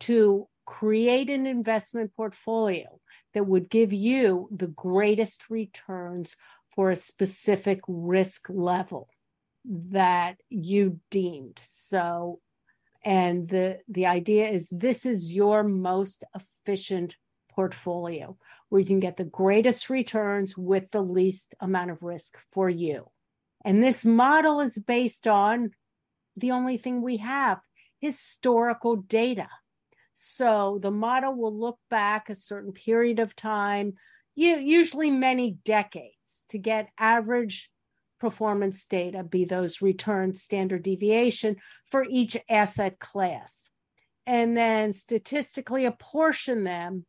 to 0.00 0.48
create 0.68 1.30
an 1.30 1.46
investment 1.46 2.14
portfolio 2.14 3.00
that 3.32 3.46
would 3.46 3.70
give 3.70 3.90
you 3.90 4.48
the 4.54 4.66
greatest 4.66 5.48
returns 5.48 6.36
for 6.74 6.90
a 6.90 6.96
specific 6.96 7.80
risk 7.88 8.48
level. 8.50 9.08
that 9.64 10.36
you 10.48 11.00
deemed. 11.10 11.58
So, 11.62 12.40
and 13.04 13.48
the 13.48 13.78
the 13.88 14.06
idea 14.06 14.48
is 14.48 14.68
this 14.70 15.04
is 15.04 15.34
your 15.34 15.62
most 15.62 16.24
efficient 16.38 17.16
portfolio 17.50 18.36
where 18.68 18.80
you 18.80 18.86
can 18.86 19.00
get 19.00 19.16
the 19.16 19.24
greatest 19.42 19.90
returns 19.90 20.56
with 20.56 20.90
the 20.90 21.02
least 21.02 21.54
amount 21.60 21.90
of 21.90 22.02
risk 22.02 22.38
for 22.52 22.68
you. 22.70 23.10
And 23.64 23.82
this 23.82 24.04
model 24.04 24.60
is 24.60 24.78
based 24.78 25.26
on 25.26 25.70
the 26.36 26.52
only 26.52 26.78
thing 26.78 27.02
we 27.02 27.16
have 27.18 27.58
historical 28.00 28.96
data. 28.96 29.48
So 30.20 30.80
the 30.82 30.90
model 30.90 31.32
will 31.32 31.56
look 31.56 31.78
back 31.90 32.28
a 32.28 32.34
certain 32.34 32.72
period 32.72 33.20
of 33.20 33.36
time, 33.36 33.94
usually 34.34 35.12
many 35.12 35.52
decades, 35.64 36.42
to 36.48 36.58
get 36.58 36.88
average 36.98 37.70
performance 38.18 38.84
data, 38.84 39.22
be 39.22 39.44
those 39.44 39.80
return 39.80 40.34
standard 40.34 40.82
deviation 40.82 41.54
for 41.86 42.04
each 42.10 42.36
asset 42.50 42.98
class, 42.98 43.70
and 44.26 44.56
then 44.56 44.92
statistically 44.92 45.84
apportion 45.84 46.64
them 46.64 47.06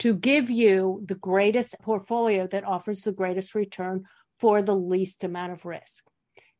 to 0.00 0.14
give 0.14 0.50
you 0.50 1.02
the 1.06 1.14
greatest 1.14 1.74
portfolio 1.80 2.46
that 2.48 2.64
offers 2.64 3.00
the 3.00 3.12
greatest 3.12 3.54
return 3.54 4.04
for 4.38 4.60
the 4.60 4.76
least 4.76 5.24
amount 5.24 5.52
of 5.52 5.64
risk. 5.64 6.04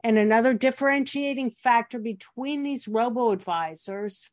And 0.02 0.16
another 0.16 0.54
differentiating 0.54 1.50
factor 1.62 1.98
between 1.98 2.62
these 2.62 2.88
robo 2.88 3.30
advisors 3.32 4.30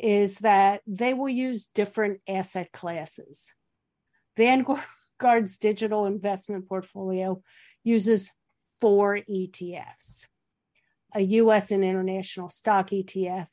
is 0.00 0.36
that 0.38 0.80
they 0.86 1.12
will 1.12 1.28
use 1.28 1.66
different 1.74 2.20
asset 2.26 2.72
classes. 2.72 3.52
Vanguard's 4.36 5.58
digital 5.58 6.06
investment 6.06 6.66
portfolio 6.66 7.42
uses 7.84 8.30
four 8.80 9.18
ETFs 9.28 10.26
a 11.12 11.20
US 11.20 11.72
and 11.72 11.84
international 11.84 12.48
stock 12.48 12.90
ETF 12.90 13.48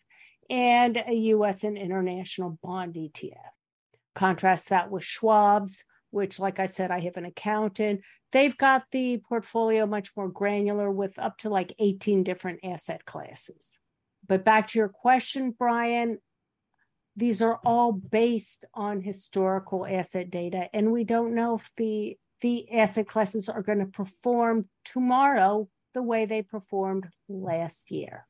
and 0.49 0.95
a 0.95 1.13
US 1.33 1.63
and 1.63 1.77
international 1.77 2.57
bond 2.63 2.93
ETF. 2.93 3.33
Contrast 4.13 4.69
that 4.69 4.91
with 4.91 5.03
Schwab's, 5.03 5.83
which, 6.11 6.39
like 6.39 6.59
I 6.59 6.67
said, 6.67 6.91
I 6.91 6.99
have 7.01 7.17
an 7.17 7.25
accountant. 7.25 8.01
They've 8.31 8.55
got 8.55 8.83
the 8.91 9.21
portfolio 9.27 9.87
much 9.87 10.11
more 10.15 10.29
granular 10.29 10.91
with 10.91 11.17
up 11.17 11.39
to 11.39 11.49
like 11.49 11.73
18 11.79 12.23
different 12.23 12.59
asset 12.63 13.05
classes. 13.05 13.79
But 14.27 14.45
back 14.45 14.67
to 14.67 14.79
your 14.79 14.89
question, 14.89 15.55
Brian, 15.57 16.19
these 17.17 17.41
are 17.41 17.59
all 17.65 17.91
based 17.91 18.65
on 18.75 19.01
historical 19.01 19.85
asset 19.85 20.29
data, 20.29 20.69
and 20.71 20.91
we 20.91 21.03
don't 21.03 21.35
know 21.35 21.55
if 21.55 21.69
the 21.75 22.17
the 22.41 22.71
asset 22.71 23.07
classes 23.07 23.49
are 23.49 23.63
going 23.63 23.79
to 23.79 23.87
perform 23.87 24.69
tomorrow 24.85 25.67
the 25.95 26.03
way 26.03 26.25
they 26.25 26.43
performed 26.43 27.07
last 27.27 27.89
year. 27.89 28.27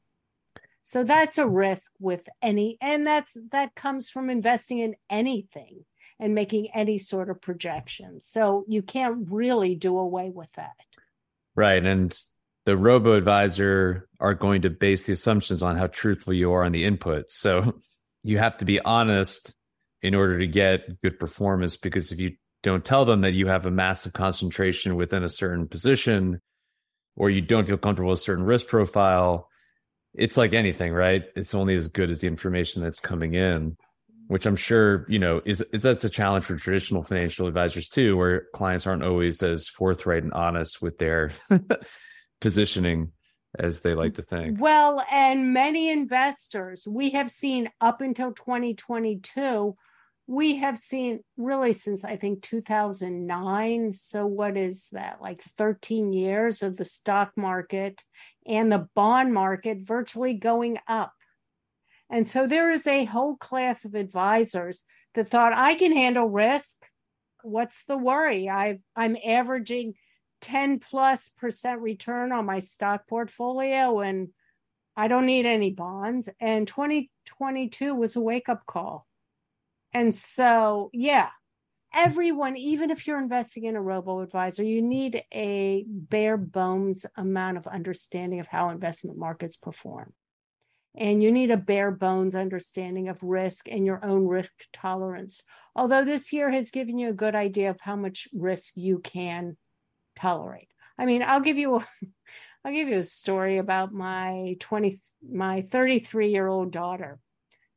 So 0.84 1.04
that's 1.04 1.38
a 1.38 1.45
risk 1.45 1.91
with 2.00 2.30
any 2.41 2.78
and 2.80 3.06
that's 3.06 3.38
that 3.52 3.76
comes 3.76 4.10
from 4.10 4.30
investing 4.30 4.80
in 4.80 4.95
anything 5.10 5.84
and 6.17 6.34
making 6.34 6.69
any 6.73 6.97
sort 6.97 7.30
of 7.30 7.41
projection. 7.41 8.21
So 8.21 8.63
you 8.69 8.82
can't 8.82 9.28
really 9.30 9.76
do 9.76 9.97
away 9.97 10.30
with 10.34 10.47
that. 10.56 10.71
Right. 11.56 11.86
And 11.86 12.17
the 12.65 12.78
robo 12.78 13.15
advisor 13.17 14.08
are 14.21 14.34
going 14.34 14.62
to 14.62 14.69
base 14.69 15.06
the 15.06 15.13
assumptions 15.13 15.62
on 15.62 15.76
how 15.76 15.88
truthful 15.88 16.34
you 16.34 16.54
are 16.54 16.63
on 16.63 16.71
the 16.71 16.86
input. 16.86 17.32
So 17.32 17.80
you 18.27 18.37
have 18.37 18.57
to 18.57 18.65
be 18.65 18.81
honest 18.81 19.53
in 20.01 20.13
order 20.13 20.37
to 20.37 20.47
get 20.47 21.01
good 21.01 21.17
performance 21.17 21.77
because 21.77 22.11
if 22.11 22.19
you 22.19 22.33
don't 22.61 22.83
tell 22.83 23.05
them 23.05 23.21
that 23.21 23.31
you 23.31 23.47
have 23.47 23.65
a 23.65 23.71
massive 23.71 24.11
concentration 24.11 24.97
within 24.97 25.23
a 25.23 25.29
certain 25.29 25.65
position 25.65 26.41
or 27.15 27.29
you 27.29 27.39
don't 27.39 27.65
feel 27.65 27.77
comfortable 27.77 28.09
with 28.09 28.19
a 28.19 28.21
certain 28.21 28.43
risk 28.43 28.67
profile, 28.67 29.47
it's 30.13 30.35
like 30.35 30.53
anything, 30.53 30.91
right? 30.91 31.23
It's 31.37 31.55
only 31.55 31.75
as 31.75 31.87
good 31.87 32.09
as 32.09 32.19
the 32.19 32.27
information 32.27 32.83
that's 32.83 32.99
coming 32.99 33.33
in, 33.33 33.77
which 34.27 34.45
I'm 34.45 34.57
sure, 34.57 35.05
you 35.07 35.19
know, 35.19 35.41
is, 35.45 35.61
is 35.71 35.83
that's 35.83 36.03
a 36.03 36.09
challenge 36.09 36.43
for 36.43 36.57
traditional 36.57 37.03
financial 37.03 37.47
advisors 37.47 37.87
too, 37.87 38.17
where 38.17 38.47
clients 38.53 38.85
aren't 38.85 39.05
always 39.05 39.41
as 39.41 39.69
forthright 39.69 40.23
and 40.23 40.33
honest 40.33 40.81
with 40.81 40.97
their 40.97 41.31
positioning 42.41 43.13
as 43.57 43.79
they 43.79 43.93
like 43.93 44.15
to 44.15 44.21
think. 44.21 44.60
Well, 44.60 45.03
and 45.12 45.53
many 45.53 45.89
investors 45.89 46.88
we 46.88 47.12
have 47.12 47.31
seen 47.31 47.69
up 47.81 48.01
until 48.01 48.33
2022 48.33 49.75
we 50.27 50.57
have 50.57 50.77
seen 50.77 51.21
really 51.38 51.71
since 51.71 52.03
I 52.03 52.17
think 52.17 52.43
2009. 52.43 53.93
So, 53.93 54.27
what 54.27 54.57
is 54.57 54.89
that, 54.91 55.21
like 55.21 55.41
13 55.41 56.12
years 56.12 56.62
of 56.62 56.75
the 56.75 56.86
stock 56.86 57.31
market 57.38 58.03
and 58.45 58.69
the 58.69 58.89
bond 58.93 59.33
market 59.33 59.79
virtually 59.83 60.33
going 60.33 60.77
up? 60.88 61.13
And 62.10 62.27
so, 62.27 62.45
there 62.45 62.69
is 62.69 62.86
a 62.86 63.05
whole 63.05 63.38
class 63.38 63.86
of 63.86 63.95
advisors 63.95 64.83
that 65.15 65.29
thought 65.29 65.53
I 65.53 65.75
can 65.75 65.93
handle 65.93 66.29
risk. 66.29 66.75
What's 67.41 67.86
the 67.86 67.97
worry? 67.97 68.49
i 68.49 68.79
I'm 68.97 69.15
averaging 69.25 69.93
10 70.41 70.80
plus 70.80 71.30
percent 71.30 71.82
return 71.82 72.32
on 72.32 72.45
my 72.45 72.60
stock 72.60 73.08
portfolio 73.08 74.00
and 74.00 74.30
I 74.95 75.08
don't 75.08 75.28
need 75.28 75.45
any 75.45 75.71
bonds. 75.71 76.28
And 76.39 76.67
2022 76.67 77.93
was 77.93 78.15
a 78.15 78.21
wake 78.21 78.50
up 78.50 78.65
call 78.65 79.08
and 79.93 80.13
so, 80.13 80.89
yeah, 80.93 81.30
everyone, 81.93 82.58
even 82.58 82.91
if 82.91 83.08
you're 83.08 83.21
investing 83.21 83.65
in 83.65 83.76
a 83.76 83.82
robo 83.82 84.21
advisor, 84.21 84.63
you 84.63 84.82
need 84.82 85.23
a 85.34 85.86
bare 85.88 86.38
bones 86.38 87.06
amount 87.15 87.58
of 87.58 87.67
understanding 87.67 88.39
of 88.39 88.47
how 88.47 88.69
investment 88.69 89.17
markets 89.17 89.58
perform. 89.58 90.13
And 90.95 91.21
you 91.21 91.32
need 91.32 91.52
a 91.52 91.58
bare 91.58 91.91
bones 91.91 92.36
understanding 92.36 93.08
of 93.08 93.21
risk 93.21 93.67
and 93.69 93.86
your 93.86 94.04
own 94.04 94.28
risk 94.28 94.52
tolerance. 94.73 95.41
Although 95.76 96.06
this 96.06 96.34
year 96.34 96.52
has 96.52 96.71
given 96.71 96.97
you 96.97 97.10
a 97.10 97.13
good 97.13 97.36
idea 97.36 97.69
of 97.69 97.80
how 97.80 97.95
much 97.95 98.28
risk 98.34 98.73
you 98.76 99.00
can 99.00 99.58
tolerate. 100.17 100.69
I 100.97 101.06
mean, 101.06 101.23
I'll 101.23 101.41
give 101.41 101.58
you 101.58 101.82
I'll 102.65 102.73
give 102.73 102.89
you 102.89 102.97
a 102.97 103.03
story 103.03 103.60
about 103.60 103.93
my 103.93 104.58
20 104.60 104.99
my 105.32 105.62
33 105.62 106.30
year 106.30 106.47
old 106.47 106.71
daughter 106.71 107.19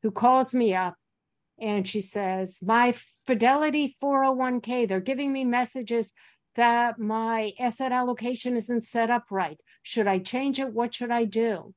who 0.03 0.11
calls 0.11 0.55
me 0.55 0.74
up 0.74 0.96
and 1.61 1.87
she 1.87 2.00
says, 2.00 2.61
My 2.62 2.94
Fidelity 3.26 3.96
401k, 4.03 4.88
they're 4.88 5.00
giving 5.00 5.33
me 5.33 5.44
messages 5.44 6.12
that 6.57 6.98
my 6.98 7.53
asset 7.61 7.92
allocation 7.92 8.57
isn't 8.57 8.85
set 8.85 9.11
up 9.11 9.26
right. 9.31 9.61
Should 9.83 10.07
I 10.07 10.18
change 10.18 10.59
it? 10.59 10.72
What 10.72 10.94
should 10.94 11.11
I 11.11 11.24
do? 11.24 11.74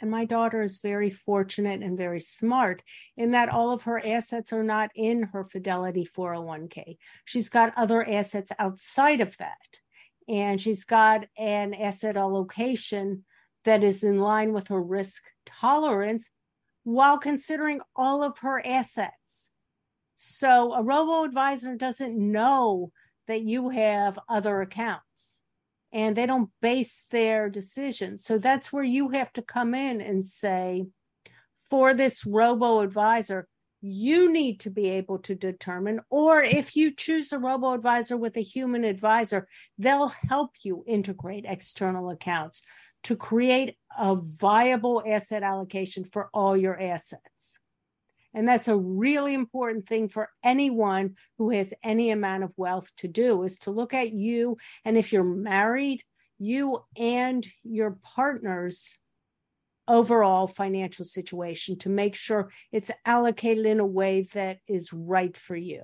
And 0.00 0.10
my 0.10 0.24
daughter 0.24 0.62
is 0.62 0.78
very 0.78 1.10
fortunate 1.10 1.82
and 1.82 1.98
very 1.98 2.20
smart 2.20 2.82
in 3.16 3.32
that 3.32 3.48
all 3.48 3.72
of 3.72 3.82
her 3.82 4.04
assets 4.04 4.52
are 4.52 4.62
not 4.62 4.90
in 4.94 5.24
her 5.24 5.44
Fidelity 5.44 6.08
401k. 6.16 6.98
She's 7.24 7.48
got 7.48 7.76
other 7.76 8.08
assets 8.08 8.52
outside 8.58 9.20
of 9.20 9.36
that. 9.38 9.80
And 10.28 10.60
she's 10.60 10.84
got 10.84 11.26
an 11.38 11.74
asset 11.74 12.16
allocation 12.16 13.24
that 13.64 13.82
is 13.82 14.04
in 14.04 14.18
line 14.18 14.52
with 14.52 14.68
her 14.68 14.80
risk 14.80 15.24
tolerance 15.46 16.30
while 16.84 17.18
considering 17.18 17.80
all 17.96 18.22
of 18.22 18.38
her 18.38 18.64
assets. 18.64 19.48
So 20.14 20.74
a 20.74 20.82
robo 20.82 21.24
advisor 21.24 21.74
doesn't 21.76 22.16
know 22.18 22.92
that 23.26 23.42
you 23.42 23.70
have 23.70 24.18
other 24.28 24.60
accounts 24.62 25.40
and 25.92 26.16
they 26.16 26.26
don't 26.26 26.50
base 26.60 27.04
their 27.10 27.48
decisions. 27.48 28.24
So 28.24 28.38
that's 28.38 28.72
where 28.72 28.84
you 28.84 29.10
have 29.10 29.32
to 29.34 29.42
come 29.42 29.74
in 29.74 30.00
and 30.00 30.24
say, 30.24 30.86
for 31.70 31.94
this 31.94 32.24
robo 32.26 32.80
advisor, 32.80 33.46
you 33.80 34.32
need 34.32 34.60
to 34.60 34.70
be 34.70 34.88
able 34.88 35.18
to 35.20 35.34
determine, 35.34 36.00
or 36.10 36.42
if 36.42 36.74
you 36.74 36.94
choose 36.94 37.32
a 37.32 37.38
robo 37.38 37.72
advisor 37.72 38.16
with 38.16 38.36
a 38.36 38.42
human 38.42 38.84
advisor, 38.84 39.46
they'll 39.78 40.08
help 40.08 40.50
you 40.62 40.84
integrate 40.86 41.44
external 41.46 42.10
accounts 42.10 42.62
to 43.04 43.14
create 43.16 43.76
a 43.96 44.16
viable 44.16 45.02
asset 45.06 45.42
allocation 45.42 46.04
for 46.04 46.28
all 46.34 46.56
your 46.56 46.80
assets. 46.80 47.58
And 48.34 48.46
that's 48.46 48.68
a 48.68 48.76
really 48.76 49.34
important 49.34 49.86
thing 49.88 50.08
for 50.08 50.28
anyone 50.42 51.16
who 51.38 51.50
has 51.50 51.72
any 51.82 52.10
amount 52.10 52.44
of 52.44 52.52
wealth 52.56 52.90
to 52.98 53.08
do 53.08 53.42
is 53.44 53.58
to 53.60 53.70
look 53.70 53.94
at 53.94 54.12
you. 54.12 54.58
And 54.84 54.98
if 54.98 55.12
you're 55.12 55.24
married, 55.24 56.02
you 56.38 56.84
and 56.96 57.46
your 57.62 57.98
partner's 58.02 58.96
overall 59.88 60.46
financial 60.46 61.04
situation 61.04 61.78
to 61.78 61.88
make 61.88 62.14
sure 62.14 62.50
it's 62.72 62.90
allocated 63.04 63.66
in 63.66 63.80
a 63.80 63.86
way 63.86 64.28
that 64.34 64.58
is 64.68 64.92
right 64.92 65.36
for 65.36 65.56
you. 65.56 65.82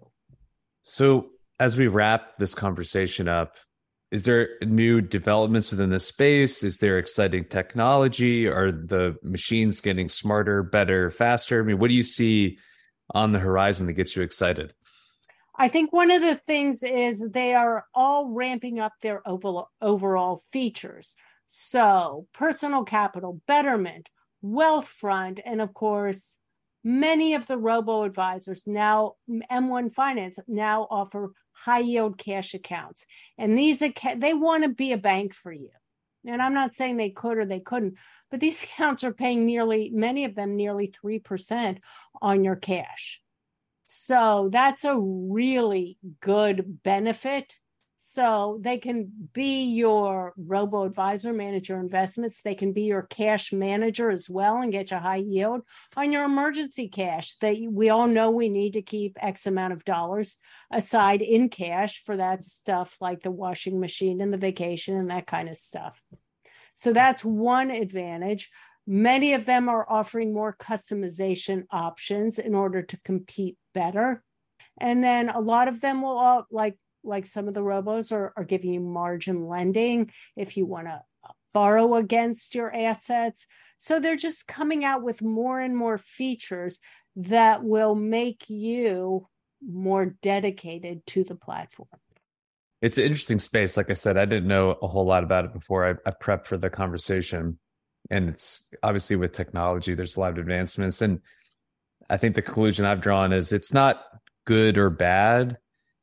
So, 0.83 1.31
as 1.59 1.77
we 1.77 1.87
wrap 1.87 2.37
this 2.39 2.55
conversation 2.55 3.29
up, 3.29 3.57
is 4.11 4.23
there 4.23 4.51
new 4.63 5.01
developments 5.01 5.71
within 5.71 5.91
the 5.91 5.99
space? 5.99 6.63
Is 6.63 6.79
there 6.79 6.99
exciting 6.99 7.47
technology? 7.47 8.47
Are 8.47 8.71
the 8.71 9.17
machines 9.23 9.81
getting 9.81 10.09
smarter, 10.09 10.63
better, 10.63 11.11
faster? 11.11 11.61
I 11.61 11.65
mean, 11.65 11.79
what 11.79 11.89
do 11.89 11.95
you 11.95 12.03
see 12.03 12.59
on 13.13 13.33
the 13.33 13.41
horizon 13.41 13.87
that 13.87 13.95
gets 13.95 14.15
you 14.15 14.23
excited? 14.23 14.73
I 15.57 15.69
think 15.69 15.93
one 15.93 16.11
of 16.11 16.21
the 16.21 16.35
things 16.35 16.83
is 16.83 17.25
they 17.29 17.55
are 17.55 17.87
all 17.95 18.29
ramping 18.29 18.81
up 18.81 18.93
their 19.03 19.27
overall, 19.27 19.69
overall 19.81 20.41
features. 20.53 21.15
So, 21.47 22.27
personal 22.33 22.85
capital, 22.85 23.41
betterment, 23.47 24.11
Wealthfront, 24.43 25.41
and 25.45 25.61
of 25.61 25.75
course, 25.75 26.39
many 26.83 27.35
of 27.35 27.47
the 27.47 27.59
robo 27.59 28.03
advisors 28.03 28.67
now, 28.67 29.15
M1 29.29 29.95
Finance 29.95 30.39
now 30.47 30.87
offer 30.91 31.33
high 31.53 31.81
yield 31.81 32.19
cash 32.19 32.55
accounts. 32.55 33.07
And 33.39 33.59
these, 33.59 33.79
they 33.79 34.35
want 34.35 34.65
to 34.65 34.69
be 34.69 34.93
a 34.93 34.99
bank 34.99 35.35
for 35.35 35.53
you. 35.53 35.71
And 36.27 36.41
I'm 36.41 36.55
not 36.55 36.75
saying 36.75 36.97
they 36.97 37.11
could 37.11 37.39
or 37.39 37.47
they 37.47 37.61
couldn't, 37.61 37.95
but 38.31 38.41
these 38.41 38.63
accounts 38.65 39.05
are 39.05 39.15
paying 39.15 39.47
nearly, 39.47 39.91
many 39.93 40.25
of 40.25 40.35
them 40.35 40.57
nearly 40.57 40.93
3% 41.05 41.79
on 42.21 42.45
your 42.45 42.57
cash. 42.57 43.21
So 43.85 44.49
that's 44.53 44.85
a 44.85 44.99
really 44.99 45.99
good 46.21 46.83
benefit 46.83 47.59
so 48.07 48.59
they 48.61 48.77
can 48.77 49.11
be 49.33 49.65
your 49.65 50.35
robo 50.37 50.85
advisor, 50.85 51.33
manage 51.33 51.71
your 51.71 51.81
investments. 51.81 52.43
They 52.43 52.55
can 52.55 52.75
be 52.75 52.83
your 52.83 53.01
cash 53.01 53.51
manager 53.51 54.11
as 54.11 54.29
well 54.29 54.59
and 54.59 54.71
get 54.71 54.91
you 54.91 54.99
high 54.99 55.25
yield 55.27 55.63
on 55.97 56.13
your 56.13 56.25
emergency 56.25 56.89
cash 56.89 57.37
that 57.37 57.57
we 57.67 57.89
all 57.89 58.07
know 58.07 58.31
we 58.31 58.51
need 58.51 58.75
to 58.75 58.83
keep 58.83 59.17
X 59.23 59.47
amount 59.47 59.73
of 59.73 59.87
dollars 59.87 60.37
aside 60.71 61.23
in 61.23 61.49
cash 61.49 62.03
for 62.05 62.19
that 62.19 62.45
stuff 62.45 62.95
like 63.01 63.23
the 63.23 63.31
washing 63.31 63.81
machine 63.81 64.21
and 64.21 64.31
the 64.31 64.37
vacation 64.37 64.99
and 64.99 65.09
that 65.09 65.27
kind 65.27 65.49
of 65.49 65.57
stuff. 65.57 65.99
So 66.75 66.93
that's 66.93 67.25
one 67.25 67.71
advantage. 67.71 68.51
Many 68.87 69.33
of 69.33 69.47
them 69.47 69.71
are 69.71 69.91
offering 69.91 70.35
more 70.35 70.55
customization 70.55 71.65
options 71.71 72.39
in 72.39 72.55
order 72.55 72.83
to 72.83 73.01
compete 73.01 73.57
better. 73.73 74.23
And 74.79 75.03
then 75.03 75.31
a 75.31 75.41
lot 75.41 75.69
of 75.69 75.81
them 75.81 76.03
will 76.03 76.19
all 76.19 76.47
like 76.51 76.77
like 77.05 77.27
some 77.27 77.49
of 77.49 77.55
the 77.55 77.61
robos 77.61 78.13
are, 78.13 78.33
are 78.37 78.45
giving 78.45 78.73
you 78.73 78.81
margin 78.81 79.47
lending 79.47 80.11
if 80.37 80.57
you 80.57 80.67
want 80.67 80.89
to 80.89 81.03
borrow 81.53 81.95
against 81.95 82.55
your 82.55 82.75
assets. 82.75 83.47
So 83.79 84.01
they're 84.01 84.17
just 84.17 84.47
coming 84.47 84.85
out 84.85 85.03
with 85.03 85.23
more 85.23 85.61
and 85.61 85.77
more 85.77 85.99
features 85.99 86.81
that 87.17 87.63
will 87.63 87.95
make 87.95 88.49
you 88.49 89.29
more 89.67 90.07
dedicated 90.07 91.07
to 91.07 91.25
the 91.25 91.35
platform. 91.35 91.89
It's 92.83 92.99
an 92.99 93.05
interesting 93.05 93.39
space. 93.39 93.77
Like 93.77 93.91
I 93.91 93.95
said, 93.95 94.19
I 94.19 94.25
didn't 94.25 94.49
know 94.49 94.77
a 94.83 94.89
whole 94.89 95.07
lot 95.07 95.25
about 95.25 95.47
it 95.47 95.55
before 95.55 95.89
I, 95.89 96.09
I 96.09 96.13
prepped 96.13 96.47
for 96.47 96.59
the 96.59 96.69
conversation. 96.69 97.59
And 98.11 98.29
it's 98.29 98.69
obviously 98.83 99.17
with 99.17 99.33
technology, 99.33 99.95
there's 99.95 100.17
a 100.17 100.21
lot 100.21 100.33
of 100.33 100.39
advancements. 100.39 101.01
And 101.01 101.21
I 102.11 102.19
think 102.19 102.35
the 102.35 102.43
conclusion 102.43 102.85
I've 102.85 103.01
drawn 103.01 103.33
is 103.33 103.53
it's 103.53 103.73
not 103.73 104.03
good 104.45 104.77
or 104.77 104.91
bad. 104.91 105.57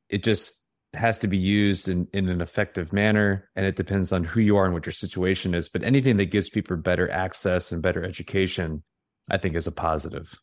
It 0.10 0.24
just 0.24 0.61
has 0.93 1.19
to 1.19 1.27
be 1.27 1.38
used 1.38 1.88
in, 1.88 2.08
in 2.13 2.27
an 2.27 2.41
effective 2.41 2.91
manner 2.91 3.49
and 3.56 3.65
it 3.65 3.77
depends 3.77 4.12
on 4.12 4.23
who 4.23 4.41
you 4.41 4.58
are 4.58 4.65
and 4.65 4.73
what 4.73 4.86
your 4.86 4.93
situation 4.93 5.56
is. 5.56 5.69
But 5.69 5.84
anything 5.84 6.17
that 6.17 6.25
gives 6.25 6.49
people 6.49 6.75
better 6.77 7.10
access 7.10 7.71
and 7.71 7.82
better 7.82 8.04
education 8.04 8.84
i 9.30 9.38
think 9.38 9.56
is 9.56 9.67
a 9.67 9.71
positive 9.71 10.34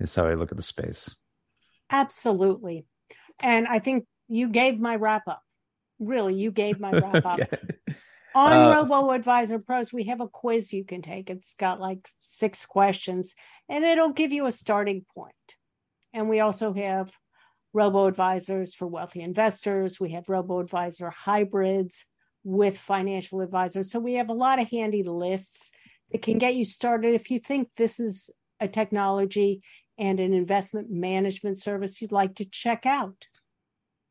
is 0.00 0.14
how 0.14 0.26
i 0.26 0.34
look 0.34 0.50
at 0.50 0.56
the 0.56 0.62
space. 0.62 1.14
Absolutely. 1.90 2.86
And 3.38 3.68
i 3.68 3.78
think 3.78 4.06
you 4.28 4.48
gave 4.48 4.80
my 4.80 4.96
wrap 4.96 5.28
up. 5.28 5.42
Really 5.98 6.34
you 6.34 6.50
gave 6.50 6.80
my 6.80 6.90
wrap 6.90 7.26
up. 7.26 7.38
On 8.34 8.52
uh, 8.52 8.74
robo 8.74 9.10
advisor 9.10 9.58
pros 9.58 9.92
we 9.92 10.04
have 10.04 10.20
a 10.20 10.28
quiz 10.28 10.72
you 10.72 10.84
can 10.84 11.02
take. 11.02 11.30
It's 11.30 11.54
got 11.54 11.80
like 11.80 12.08
six 12.22 12.66
questions 12.66 13.34
and 13.68 13.84
it'll 13.84 14.12
give 14.12 14.32
you 14.32 14.46
a 14.46 14.52
starting 14.52 15.04
point. 15.14 15.34
And 16.14 16.28
we 16.28 16.40
also 16.40 16.72
have 16.72 17.10
robo 17.72 18.06
advisors 18.06 18.74
for 18.74 18.86
wealthy 18.86 19.22
investors. 19.22 19.98
We 19.98 20.12
have 20.12 20.28
robo 20.28 20.60
advisor 20.60 21.10
hybrids 21.10 22.04
with 22.44 22.78
financial 22.78 23.40
advisors. 23.40 23.90
So 23.90 23.98
we 23.98 24.14
have 24.14 24.28
a 24.28 24.34
lot 24.34 24.60
of 24.60 24.68
handy 24.68 25.02
lists 25.02 25.70
that 26.10 26.22
can 26.22 26.38
get 26.38 26.54
you 26.54 26.64
started. 26.64 27.14
If 27.14 27.30
you 27.30 27.38
think 27.38 27.70
this 27.76 28.00
is 28.00 28.30
a 28.60 28.68
technology 28.68 29.62
and 29.98 30.20
an 30.20 30.32
investment 30.32 30.90
management 30.90 31.58
service 31.58 32.00
you'd 32.00 32.12
like 32.12 32.36
to 32.36 32.44
check 32.44 32.86
out. 32.86 33.26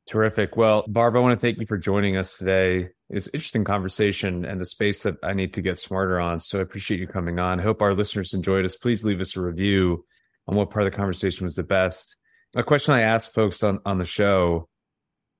Terrific. 0.07 0.57
Well, 0.57 0.83
Barb, 0.87 1.15
I 1.15 1.19
want 1.19 1.39
to 1.39 1.45
thank 1.45 1.59
you 1.59 1.65
for 1.65 1.77
joining 1.77 2.17
us 2.17 2.37
today. 2.37 2.89
It's 3.09 3.27
an 3.27 3.31
interesting 3.33 3.63
conversation 3.63 4.45
and 4.45 4.59
the 4.59 4.65
space 4.65 5.03
that 5.03 5.15
I 5.23 5.33
need 5.33 5.53
to 5.53 5.61
get 5.61 5.79
smarter 5.79 6.19
on. 6.19 6.39
So 6.39 6.59
I 6.59 6.63
appreciate 6.63 6.99
you 6.99 7.07
coming 7.07 7.39
on. 7.39 7.59
I 7.59 7.63
hope 7.63 7.81
our 7.81 7.93
listeners 7.93 8.33
enjoyed 8.33 8.65
us. 8.65 8.75
Please 8.75 9.05
leave 9.05 9.21
us 9.21 9.37
a 9.37 9.41
review 9.41 10.05
on 10.47 10.55
what 10.55 10.71
part 10.71 10.85
of 10.85 10.91
the 10.91 10.97
conversation 10.97 11.45
was 11.45 11.55
the 11.55 11.63
best 11.63 12.17
a 12.55 12.63
question 12.63 12.93
I 12.93 13.01
ask 13.01 13.33
folks 13.33 13.63
on 13.63 13.79
on 13.85 13.97
the 13.97 14.05
show, 14.05 14.67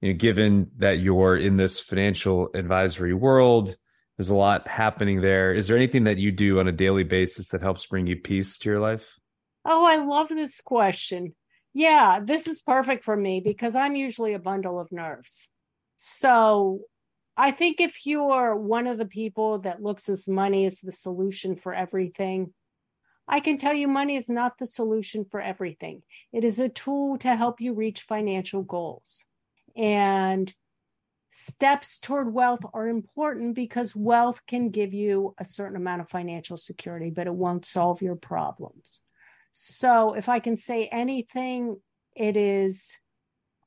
you 0.02 0.14
know, 0.14 0.18
given 0.18 0.72
that 0.78 1.00
you're 1.00 1.38
in 1.38 1.58
this 1.58 1.80
financial 1.80 2.50
advisory 2.54 3.14
world, 3.14 3.76
there's 4.18 4.30
a 4.30 4.36
lot 4.36 4.68
happening 4.68 5.22
there. 5.22 5.54
Is 5.54 5.68
there 5.68 5.78
anything 5.78 6.06
that 6.06 6.18
you 6.18 6.32
do 6.32 6.60
on 6.60 6.68
a 6.68 6.72
daily 6.72 7.04
basis 7.04 7.48
that 7.50 7.62
helps 7.62 7.86
bring 7.86 8.08
you 8.08 8.16
peace 8.16 8.58
to 8.60 8.70
your 8.70 8.80
life? 8.80 9.20
Oh, 9.66 9.86
I 9.86 9.98
love 9.98 10.30
this 10.30 10.62
question. 10.62 11.36
Yeah, 11.74 12.20
this 12.24 12.48
is 12.48 12.62
perfect 12.62 13.04
for 13.06 13.16
me 13.16 13.42
because 13.44 13.76
I'm 13.76 13.96
usually 13.96 14.34
a 14.34 14.40
bundle 14.40 14.80
of 14.80 14.92
nerves. 14.92 15.48
So 15.96 16.82
I 17.38 17.52
think 17.52 17.80
if 17.80 18.06
you're 18.06 18.56
one 18.56 18.88
of 18.88 18.98
the 18.98 19.06
people 19.06 19.60
that 19.60 19.82
looks 19.82 20.10
as 20.10 20.28
money 20.28 20.66
as 20.66 20.80
the 20.80 20.92
solution 20.92 21.56
for 21.56 21.74
everything, 21.74 22.54
I 23.28 23.40
can 23.40 23.58
tell 23.58 23.74
you 23.74 23.88
money 23.88 24.16
is 24.16 24.30
not 24.30 24.58
the 24.58 24.66
solution 24.66 25.26
for 25.26 25.40
everything. 25.40 26.04
It 26.34 26.44
is 26.44 26.60
a 26.60 26.70
tool 26.70 27.18
to 27.20 27.36
help 27.36 27.62
you 27.62 27.74
reach 27.74 28.02
financial 28.02 28.64
goals. 28.64 29.24
And 29.76 30.54
steps 31.32 31.98
toward 32.00 32.34
wealth 32.34 32.60
are 32.74 32.88
important 32.88 33.56
because 33.56 33.96
wealth 33.96 34.42
can 34.48 34.70
give 34.70 34.94
you 34.94 35.34
a 35.38 35.46
certain 35.46 35.78
amount 35.78 36.02
of 36.02 36.10
financial 36.10 36.58
security, 36.58 37.10
but 37.10 37.28
it 37.28 37.34
won't 37.34 37.66
solve 37.66 38.02
your 38.02 38.16
problems. 38.16 39.02
So, 39.54 40.14
if 40.14 40.30
I 40.30 40.40
can 40.40 40.58
say 40.58 40.88
anything, 40.88 41.78
it 42.16 42.38
is 42.38 42.94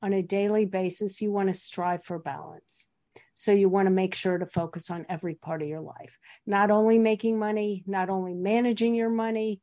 on 0.01 0.13
a 0.13 0.21
daily 0.21 0.65
basis, 0.65 1.21
you 1.21 1.31
want 1.31 1.47
to 1.47 1.53
strive 1.53 2.03
for 2.03 2.19
balance. 2.19 2.87
So 3.35 3.51
you 3.51 3.69
want 3.69 3.87
to 3.87 3.91
make 3.91 4.15
sure 4.15 4.37
to 4.37 4.45
focus 4.45 4.89
on 4.89 5.05
every 5.09 5.35
part 5.35 5.61
of 5.61 5.67
your 5.67 5.81
life, 5.81 6.17
not 6.47 6.71
only 6.71 6.97
making 6.97 7.37
money, 7.37 7.83
not 7.85 8.09
only 8.09 8.33
managing 8.33 8.95
your 8.95 9.09
money, 9.09 9.61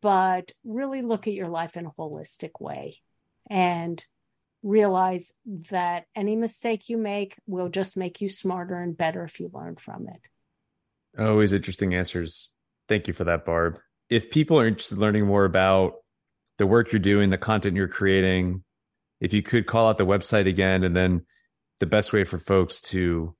but 0.00 0.52
really 0.64 1.02
look 1.02 1.26
at 1.26 1.32
your 1.32 1.48
life 1.48 1.76
in 1.76 1.86
a 1.86 1.90
holistic 1.90 2.60
way 2.60 2.94
and 3.48 4.04
realize 4.62 5.32
that 5.70 6.04
any 6.14 6.36
mistake 6.36 6.88
you 6.88 6.98
make 6.98 7.36
will 7.46 7.68
just 7.68 7.96
make 7.96 8.20
you 8.20 8.28
smarter 8.28 8.76
and 8.76 8.96
better 8.96 9.24
if 9.24 9.40
you 9.40 9.50
learn 9.52 9.76
from 9.76 10.08
it. 10.08 11.20
Always 11.20 11.52
interesting 11.52 11.94
answers. 11.94 12.52
Thank 12.88 13.08
you 13.08 13.14
for 13.14 13.24
that, 13.24 13.46
Barb. 13.46 13.78
If 14.10 14.30
people 14.30 14.60
are 14.60 14.66
interested 14.66 14.96
in 14.96 15.00
learning 15.00 15.26
more 15.26 15.44
about 15.44 15.94
the 16.58 16.66
work 16.66 16.92
you're 16.92 17.00
doing, 17.00 17.30
the 17.30 17.38
content 17.38 17.76
you're 17.76 17.88
creating, 17.88 18.62
if 19.20 19.32
you 19.32 19.42
could 19.42 19.66
call 19.66 19.88
out 19.88 19.98
the 19.98 20.06
website 20.06 20.48
again 20.48 20.84
and 20.84 20.94
then 20.94 21.22
the 21.80 21.86
best 21.86 22.12
way 22.12 22.24
for 22.24 22.38
folks 22.38 22.80
to 22.80 23.34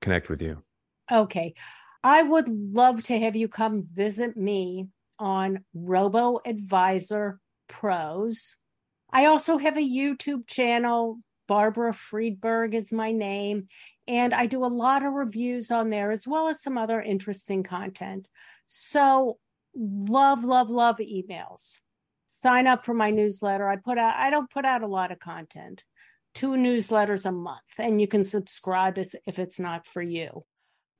connect 0.00 0.28
with 0.28 0.42
you? 0.42 0.62
Okay. 1.10 1.54
I 2.02 2.22
would 2.22 2.48
love 2.48 3.02
to 3.04 3.18
have 3.18 3.36
you 3.36 3.48
come 3.48 3.86
visit 3.92 4.36
me 4.36 4.88
on 5.18 5.64
Robo 5.74 6.40
Advisor 6.46 7.38
Pros. 7.68 8.56
I 9.10 9.26
also 9.26 9.58
have 9.58 9.76
a 9.76 9.80
YouTube 9.80 10.46
channel. 10.46 11.18
Barbara 11.46 11.92
Friedberg 11.92 12.74
is 12.74 12.92
my 12.92 13.12
name. 13.12 13.68
And 14.06 14.32
I 14.32 14.46
do 14.46 14.64
a 14.64 14.66
lot 14.66 15.04
of 15.04 15.12
reviews 15.12 15.70
on 15.70 15.90
there 15.90 16.10
as 16.10 16.26
well 16.26 16.48
as 16.48 16.62
some 16.62 16.78
other 16.78 17.02
interesting 17.02 17.62
content. 17.62 18.28
So, 18.66 19.38
love, 19.74 20.44
love, 20.44 20.70
love 20.70 20.98
emails. 20.98 21.80
Sign 22.26 22.66
up 22.66 22.84
for 22.84 22.94
my 22.94 23.10
newsletter. 23.10 23.68
I 23.68 23.76
put 23.76 23.98
out, 23.98 24.16
I 24.16 24.30
don't 24.30 24.50
put 24.50 24.64
out 24.64 24.82
a 24.82 24.86
lot 24.86 25.12
of 25.12 25.18
content 25.18 25.84
two 26.34 26.50
newsletters 26.50 27.26
a 27.26 27.32
month 27.32 27.60
and 27.78 28.00
you 28.00 28.06
can 28.06 28.24
subscribe 28.24 28.98
if 28.98 29.38
it's 29.38 29.58
not 29.58 29.86
for 29.86 30.02
you. 30.02 30.44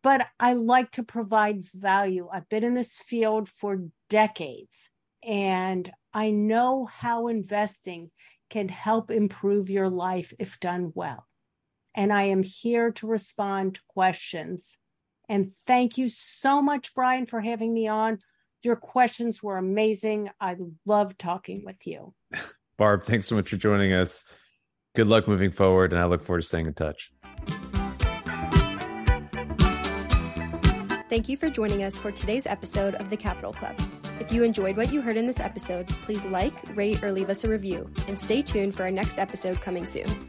But 0.02 0.26
I 0.38 0.54
like 0.54 0.92
to 0.92 1.02
provide 1.02 1.66
value. 1.74 2.28
I've 2.32 2.48
been 2.48 2.64
in 2.64 2.74
this 2.74 2.98
field 2.98 3.48
for 3.48 3.84
decades 4.08 4.90
and 5.22 5.90
I 6.12 6.30
know 6.30 6.86
how 6.86 7.28
investing 7.28 8.10
can 8.48 8.68
help 8.68 9.10
improve 9.10 9.70
your 9.70 9.88
life 9.88 10.32
if 10.38 10.58
done 10.58 10.92
well. 10.94 11.26
And 11.94 12.12
I 12.12 12.24
am 12.24 12.42
here 12.42 12.92
to 12.92 13.06
respond 13.06 13.74
to 13.74 13.80
questions. 13.88 14.78
And 15.28 15.52
thank 15.66 15.98
you 15.98 16.08
so 16.08 16.62
much, 16.62 16.94
Brian, 16.94 17.26
for 17.26 17.40
having 17.40 17.72
me 17.72 17.88
on. 17.88 18.18
Your 18.62 18.76
questions 18.76 19.42
were 19.42 19.58
amazing. 19.58 20.30
I 20.40 20.56
love 20.86 21.16
talking 21.16 21.64
with 21.64 21.86
you. 21.86 22.14
Barb, 22.78 23.04
thanks 23.04 23.26
so 23.26 23.36
much 23.36 23.50
for 23.50 23.56
joining 23.56 23.92
us. 23.92 24.32
Good 24.96 25.06
luck 25.06 25.28
moving 25.28 25.52
forward, 25.52 25.92
and 25.92 26.02
I 26.02 26.06
look 26.06 26.24
forward 26.24 26.40
to 26.40 26.46
staying 26.46 26.66
in 26.66 26.74
touch. 26.74 27.12
Thank 31.08 31.28
you 31.28 31.36
for 31.36 31.48
joining 31.48 31.84
us 31.84 31.96
for 31.96 32.10
today's 32.10 32.46
episode 32.46 32.96
of 32.96 33.08
the 33.08 33.16
Capital 33.16 33.52
Club. 33.52 33.76
If 34.18 34.32
you 34.32 34.42
enjoyed 34.42 34.76
what 34.76 34.92
you 34.92 35.00
heard 35.00 35.16
in 35.16 35.26
this 35.26 35.38
episode, 35.38 35.88
please 36.02 36.24
like, 36.24 36.54
rate, 36.76 37.02
or 37.04 37.12
leave 37.12 37.30
us 37.30 37.44
a 37.44 37.48
review, 37.48 37.88
and 38.08 38.18
stay 38.18 38.42
tuned 38.42 38.74
for 38.74 38.82
our 38.82 38.90
next 38.90 39.18
episode 39.18 39.60
coming 39.60 39.86
soon. 39.86 40.28